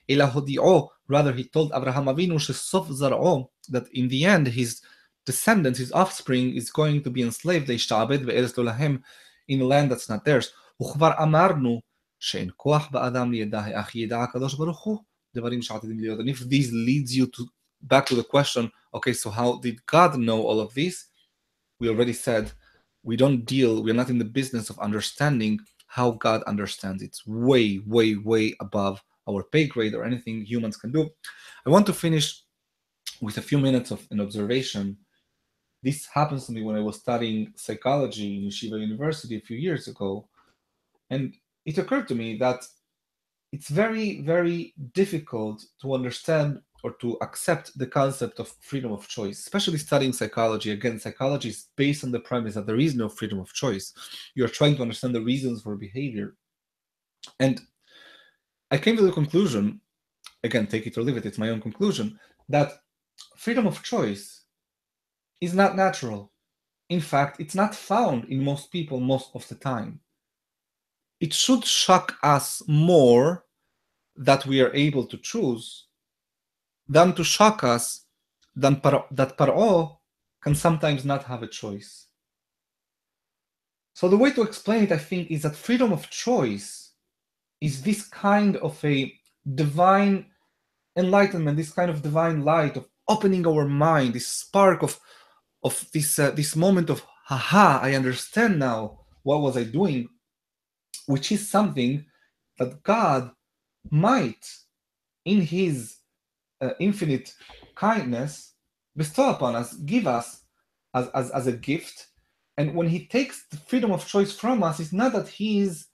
אלא 0.09 0.23
הודיעו, 0.23 0.89
rather 1.11 1.33
he 1.33 1.43
told 1.43 1.75
אברהם 1.77 2.09
אבינו 2.09 2.39
שסוף 2.39 2.91
זרעו, 2.91 3.49
that 3.71 3.87
in 3.93 4.09
the 4.09 4.25
end 4.25 4.47
his 4.47 4.81
descendants, 5.29 5.77
his 5.77 5.91
offspring, 5.91 6.55
is 6.55 6.69
going 6.71 7.03
to 7.03 7.09
be 7.09 7.21
enslaved, 7.21 7.67
להשתעבד 7.69 8.25
בארץ 8.25 8.57
לא 8.57 8.65
להם, 8.65 8.97
in 9.51 9.61
a 9.61 9.65
land 9.65 9.91
that's 9.91 10.09
not 10.09 10.23
theirs. 10.25 10.47
וכבר 10.81 11.11
אמרנו 11.23 11.81
שאין 12.23 12.49
כוח 12.57 12.89
באדם 12.91 13.31
לידע, 13.31 13.61
אך 13.79 13.95
ידע 13.95 14.23
הקדוש 14.23 14.53
ברוך 14.53 14.83
הוא 14.83 15.03
דברים 15.35 15.61
שעתידים 15.61 15.99
להיות. 15.99 16.19
And 16.19 16.29
if 16.29 16.39
this 16.39 16.71
leads 16.71 17.15
you 17.15 17.27
to 17.27 17.43
back 17.81 18.05
to 18.07 18.15
the 18.15 18.23
question, 18.23 18.69
okay, 18.93 19.13
so 19.13 19.29
how 19.29 19.59
did 19.61 19.77
God 19.85 20.17
know 20.17 20.41
all 20.41 20.59
of 20.59 20.73
this? 20.73 21.05
We 21.79 21.87
already 21.89 22.13
said 22.13 22.51
we 23.03 23.15
don't 23.15 23.45
deal, 23.45 23.83
we're 23.83 23.93
not 23.93 24.09
in 24.09 24.17
the 24.17 24.25
business 24.39 24.69
of 24.69 24.79
understanding 24.79 25.59
how 25.87 26.11
God 26.11 26.43
understands. 26.43 27.01
It's 27.01 27.25
way, 27.25 27.81
way, 27.85 28.15
way 28.15 28.55
above 28.59 29.01
our 29.29 29.43
pay 29.43 29.65
grade 29.67 29.95
or 29.95 30.03
anything 30.03 30.45
humans 30.45 30.77
can 30.77 30.91
do. 30.91 31.09
I 31.65 31.69
want 31.69 31.85
to 31.87 31.93
finish 31.93 32.43
with 33.21 33.37
a 33.37 33.41
few 33.41 33.57
minutes 33.57 33.91
of 33.91 34.05
an 34.11 34.19
observation. 34.19 34.97
This 35.81 36.05
happens 36.05 36.45
to 36.45 36.51
me 36.51 36.61
when 36.61 36.75
I 36.75 36.81
was 36.81 36.97
studying 36.97 37.53
psychology 37.55 38.37
in 38.37 38.49
Yeshiva 38.49 38.79
University 38.79 39.37
a 39.37 39.41
few 39.41 39.57
years 39.57 39.87
ago. 39.87 40.27
And 41.09 41.33
it 41.64 41.78
occurred 41.78 42.08
to 42.08 42.14
me 42.14 42.36
that 42.38 42.64
it's 43.52 43.68
very, 43.68 44.20
very 44.22 44.74
difficult 44.92 45.64
to 45.80 45.94
understand 45.94 46.60
or 46.82 46.92
to 47.00 47.16
accept 47.22 47.76
the 47.78 47.86
concept 47.86 48.38
of 48.40 48.52
freedom 48.60 48.92
of 48.92 49.08
choice, 49.08 49.38
especially 49.38 49.78
studying 49.78 50.12
psychology. 50.12 50.70
Again, 50.70 51.00
psychology 51.00 51.48
is 51.48 51.68
based 51.76 52.04
on 52.04 52.10
the 52.10 52.20
premise 52.20 52.54
that 52.54 52.66
there 52.66 52.78
is 52.78 52.94
no 52.94 53.08
freedom 53.08 53.38
of 53.38 53.52
choice. 53.54 53.94
You're 54.34 54.48
trying 54.48 54.76
to 54.76 54.82
understand 54.82 55.14
the 55.14 55.22
reasons 55.22 55.62
for 55.62 55.76
behavior. 55.76 56.34
And 57.40 57.60
I 58.70 58.76
came 58.76 58.96
to 58.96 59.02
the 59.02 59.12
conclusion, 59.12 59.80
again, 60.42 60.66
take 60.66 60.86
it 60.86 60.98
or 60.98 61.02
leave 61.02 61.16
it, 61.16 61.24
it's 61.24 61.38
my 61.38 61.48
own 61.48 61.62
conclusion, 61.62 62.18
that 62.50 62.72
freedom 63.36 63.66
of 63.66 63.82
choice 63.82 64.42
is 65.40 65.54
not 65.54 65.76
natural. 65.76 66.32
In 66.90 67.00
fact, 67.00 67.40
it's 67.40 67.54
not 67.54 67.74
found 67.74 68.26
in 68.26 68.44
most 68.44 68.70
people 68.70 69.00
most 69.00 69.30
of 69.34 69.48
the 69.48 69.54
time. 69.54 70.00
It 71.24 71.32
should 71.32 71.64
shock 71.64 72.18
us 72.22 72.62
more 72.68 73.46
that 74.14 74.44
we 74.44 74.60
are 74.60 74.74
able 74.74 75.06
to 75.06 75.16
choose 75.16 75.86
than 76.86 77.14
to 77.14 77.24
shock 77.24 77.64
us 77.64 78.04
than 78.54 78.74
that 79.10 79.38
Paro 79.38 79.96
can 80.42 80.54
sometimes 80.54 81.02
not 81.06 81.24
have 81.24 81.42
a 81.42 81.46
choice. 81.46 82.08
So 83.94 84.06
the 84.08 84.18
way 84.18 84.32
to 84.32 84.42
explain 84.42 84.82
it, 84.82 84.92
I 84.92 84.98
think, 84.98 85.30
is 85.30 85.42
that 85.44 85.56
freedom 85.56 85.92
of 85.94 86.10
choice 86.10 86.92
is 87.58 87.80
this 87.80 88.06
kind 88.06 88.58
of 88.58 88.84
a 88.84 89.10
divine 89.62 90.26
enlightenment, 90.94 91.56
this 91.56 91.72
kind 91.72 91.90
of 91.90 92.02
divine 92.02 92.44
light 92.44 92.76
of 92.76 92.86
opening 93.08 93.46
our 93.46 93.66
mind, 93.66 94.12
this 94.12 94.28
spark 94.28 94.82
of 94.82 95.00
of 95.62 95.74
this 95.94 96.18
uh, 96.18 96.32
this 96.32 96.54
moment 96.54 96.90
of 96.90 97.02
haha, 97.28 97.78
I 97.80 97.94
understand 97.94 98.58
now 98.58 99.06
what 99.22 99.40
was 99.40 99.56
I 99.56 99.64
doing, 99.64 100.10
which 101.06 101.32
is 101.32 101.48
something 101.48 102.04
that 102.58 102.82
God 102.82 103.30
might, 103.90 104.46
in 105.24 105.40
His 105.40 105.96
uh, 106.60 106.70
infinite 106.80 107.34
kindness 107.74 108.52
bestow 108.96 109.30
upon 109.30 109.56
us, 109.56 109.74
give 109.74 110.06
us 110.06 110.42
as, 110.94 111.08
as, 111.08 111.30
as 111.32 111.46
a 111.46 111.52
gift, 111.52 112.08
And 112.56 112.74
when 112.74 112.88
he 112.88 113.06
takes 113.06 113.46
the 113.50 113.56
freedom 113.56 113.90
of 113.90 114.06
choice 114.06 114.32
from 114.32 114.62
us, 114.62 114.78
it's 114.80 114.92
not 114.92 115.12
that 115.12 115.28
he's 115.28 115.88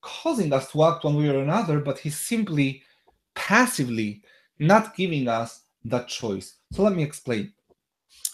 causing 0.00 0.52
us 0.52 0.70
to 0.72 0.84
act 0.84 1.04
one 1.04 1.16
way 1.16 1.28
or 1.28 1.42
another, 1.42 1.80
but 1.80 1.98
he's 1.98 2.18
simply 2.18 2.82
passively 3.34 4.22
not 4.58 4.96
giving 4.96 5.28
us 5.28 5.62
that 5.84 6.08
choice. 6.08 6.56
So 6.72 6.82
let 6.82 6.94
me 6.94 7.02
explain. 7.02 7.52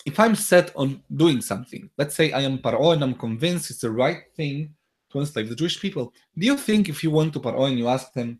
If 0.07 0.21
I'm 0.21 0.35
set 0.35 0.75
on 0.77 1.03
doing 1.15 1.41
something, 1.41 1.91
let's 1.99 2.15
say 2.15 2.33
I 2.33 2.43
am 2.43 2.59
Paro 2.59 2.93
and 2.95 3.03
I'm 3.03 3.15
convinced 3.15 3.71
it's 3.71 3.81
the 3.81 3.91
right 3.91 4.23
thing 4.37 4.75
to 5.11 5.21
enslave 5.21 5.49
the 5.49 5.55
Jewish 5.55 5.81
people. 5.81 6.13
Do 6.37 6.47
you 6.47 6.57
think 6.57 6.89
if 6.89 7.03
you 7.03 7.11
went 7.11 7.33
to 7.35 7.41
Paro 7.41 7.69
and 7.69 7.79
you 7.79 7.89
asked 7.89 8.15
them, 8.15 8.39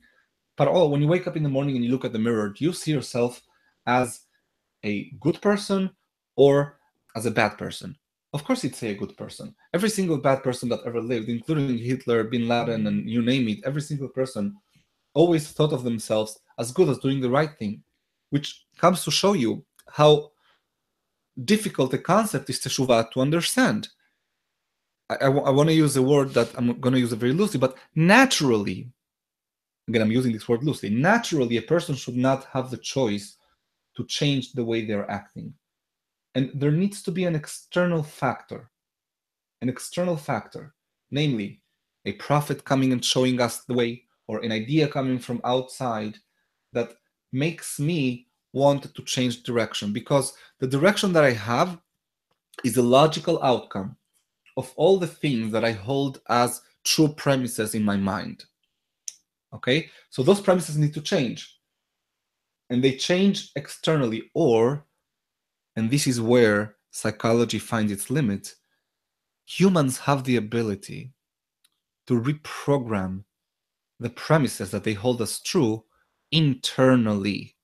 Paro, 0.59 0.91
when 0.91 1.01
you 1.01 1.09
wake 1.09 1.27
up 1.27 1.37
in 1.37 1.43
the 1.43 1.49
morning 1.49 1.77
and 1.77 1.85
you 1.85 1.91
look 1.91 2.05
at 2.05 2.13
the 2.13 2.19
mirror, 2.19 2.51
do 2.51 2.65
you 2.65 2.73
see 2.73 2.93
yourself 2.93 3.43
as 3.87 4.21
a 4.85 5.11
good 5.21 5.41
person 5.41 5.91
or 6.37 6.79
as 7.17 7.27
a 7.27 7.31
bad 7.31 7.57
person? 7.59 7.97
Of 8.33 8.45
course, 8.45 8.63
he'd 8.63 8.77
say 8.77 8.91
a 8.91 8.95
good 8.95 9.17
person. 9.17 9.55
Every 9.75 9.91
single 9.91 10.19
bad 10.19 10.43
person 10.43 10.69
that 10.69 10.81
ever 10.87 11.01
lived, 11.01 11.29
including 11.29 11.77
Hitler, 11.79 12.25
Bin 12.25 12.47
Laden, 12.47 12.87
and 12.87 13.09
you 13.11 13.23
name 13.23 13.49
it, 13.49 13.59
every 13.65 13.83
single 13.83 14.09
person 14.09 14.55
always 15.15 15.51
thought 15.51 15.73
of 15.73 15.83
themselves 15.83 16.39
as 16.59 16.71
good 16.71 16.89
as 16.89 16.99
doing 16.99 17.21
the 17.21 17.31
right 17.31 17.51
thing, 17.59 17.83
which 18.31 18.67
comes 18.79 19.03
to 19.05 19.11
show 19.11 19.33
you 19.33 19.65
how 19.89 20.31
difficult 21.45 21.91
the 21.91 21.99
concept 21.99 22.49
is 22.51 22.61
to 22.61 23.21
understand. 23.21 23.89
I, 25.21 25.29
want 25.29 25.69
to 25.69 25.75
use 25.75 25.97
a 25.97 26.03
word 26.03 26.31
that 26.35 26.51
I'm 26.57 26.79
going 26.81 26.95
to 26.95 27.01
use 27.01 27.13
it 27.13 27.19
very 27.19 27.33
loosely, 27.33 27.59
but 27.59 27.77
naturally, 27.97 28.91
again, 29.89 30.03
I'm 30.03 30.13
using 30.13 30.33
this 30.33 30.49
word 30.49 30.63
loosely, 30.63 30.91
naturally, 30.91 31.57
a 31.57 31.63
person 31.63 31.95
should 31.95 32.17
not 32.17 32.45
have 32.53 32.71
the 32.71 32.77
choice 32.77 33.37
to 33.97 34.05
change 34.07 34.53
the 34.53 34.65
way 34.65 34.85
they're 34.85 35.11
acting. 35.11 35.53
And 36.37 36.53
there 36.55 36.71
needs 36.71 37.03
to 37.03 37.11
be 37.11 37.25
an 37.25 37.35
external 37.35 38.05
factor, 38.05 38.71
an 39.63 39.69
external 39.69 40.17
factor, 40.17 40.75
namely 41.11 41.61
a 42.05 42.13
prophet 42.13 42.65
coming 42.65 42.93
and 42.93 43.05
showing 43.05 43.41
us 43.41 43.65
the 43.65 43.75
way, 43.75 44.05
or 44.29 44.39
an 44.41 44.53
idea 44.53 44.87
coming 44.87 45.19
from 45.19 45.41
outside 45.43 46.17
that 46.73 46.95
makes 47.33 47.81
me 47.81 48.29
want 48.53 48.95
to 48.95 49.03
change 49.03 49.43
direction 49.43 49.93
because 49.93 50.35
the 50.61 50.67
direction 50.67 51.13
that 51.13 51.25
I 51.25 51.33
have 51.33 51.79
is 52.65 52.77
a 52.77 52.83
logical 52.83 53.43
outcome 53.43 53.97
of 54.57 54.73
all 54.77 54.99
the 54.99 55.07
things 55.07 55.53
that 55.53 55.65
I 55.65 55.73
hold 55.73 56.21
as 56.29 56.63
true 56.85 57.09
premises 57.09 57.75
in 57.75 57.83
my 57.83 57.97
mind. 57.97 58.45
Okay, 59.53 59.91
so 60.11 60.23
those 60.23 60.41
premises 60.41 60.77
need 60.77 60.95
to 60.95 61.01
change. 61.01 61.59
And 62.71 62.83
they 62.85 62.97
change 62.97 63.51
externally, 63.57 64.31
or, 64.35 64.87
and 65.77 65.91
this 65.91 66.07
is 66.07 66.21
where 66.21 66.77
psychology 66.91 67.59
finds 67.59 67.91
its 67.91 68.11
limit, 68.11 68.55
humans 69.47 69.99
have 69.99 70.23
the 70.25 70.37
ability 70.37 71.13
to 72.07 72.21
reprogram 72.21 73.25
the 73.99 74.11
premises 74.11 74.71
that 74.71 74.85
they 74.85 74.95
hold 74.95 75.21
as 75.21 75.41
true 75.41 75.85
internally. 76.33 77.57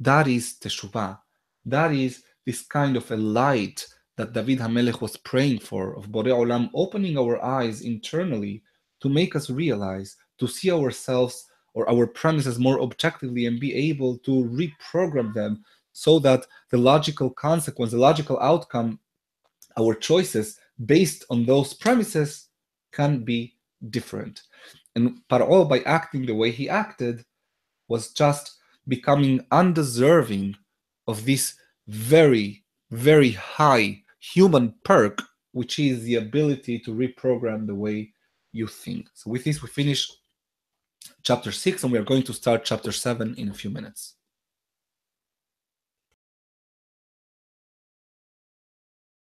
That 0.00 0.26
is 0.26 0.56
teshuvah. 0.60 1.18
That 1.66 1.92
is 1.92 2.22
this 2.44 2.62
kind 2.62 2.96
of 2.96 3.10
a 3.10 3.16
light 3.16 3.86
that 4.16 4.32
David 4.32 4.58
Hamelech 4.60 5.00
was 5.00 5.16
praying 5.16 5.58
for, 5.58 5.96
of 5.96 6.08
Borei 6.08 6.28
Olam 6.28 6.70
opening 6.74 7.18
our 7.18 7.42
eyes 7.44 7.80
internally 7.80 8.62
to 9.00 9.08
make 9.08 9.34
us 9.34 9.50
realize, 9.50 10.16
to 10.38 10.46
see 10.46 10.70
ourselves 10.70 11.46
or 11.74 11.88
our 11.90 12.06
premises 12.06 12.58
more 12.58 12.80
objectively 12.80 13.46
and 13.46 13.58
be 13.58 13.74
able 13.74 14.18
to 14.18 14.30
reprogram 14.30 15.34
them 15.34 15.64
so 15.92 16.18
that 16.20 16.46
the 16.70 16.78
logical 16.78 17.30
consequence, 17.30 17.92
the 17.92 17.98
logical 17.98 18.38
outcome, 18.40 18.98
our 19.78 19.94
choices 19.94 20.58
based 20.86 21.24
on 21.30 21.44
those 21.44 21.74
premises 21.74 22.48
can 22.92 23.24
be 23.24 23.56
different. 23.90 24.42
And 24.94 25.20
Paro, 25.28 25.68
by 25.68 25.80
acting 25.80 26.26
the 26.26 26.34
way 26.34 26.50
he 26.52 26.68
acted, 26.68 27.24
was 27.88 28.12
just 28.12 28.58
becoming 28.86 29.44
undeserving 29.50 30.54
of 31.08 31.24
this 31.24 31.54
very, 31.88 32.64
very 32.90 33.32
high 33.32 34.03
human 34.32 34.74
perk, 34.84 35.20
which 35.52 35.78
is 35.78 36.02
the 36.02 36.16
ability 36.16 36.78
to 36.80 36.94
reprogram 36.94 37.66
the 37.66 37.74
way 37.74 38.12
you 38.52 38.66
think. 38.66 39.08
So 39.14 39.30
with 39.30 39.44
this, 39.44 39.62
we 39.62 39.68
finish 39.68 40.10
chapter 41.22 41.52
six, 41.52 41.82
and 41.82 41.92
we 41.92 41.98
are 41.98 42.04
going 42.04 42.22
to 42.22 42.32
start 42.32 42.64
chapter 42.64 42.92
seven 42.92 43.34
in 43.36 43.48
a 43.50 43.54
few 43.54 43.70
minutes. 43.70 44.14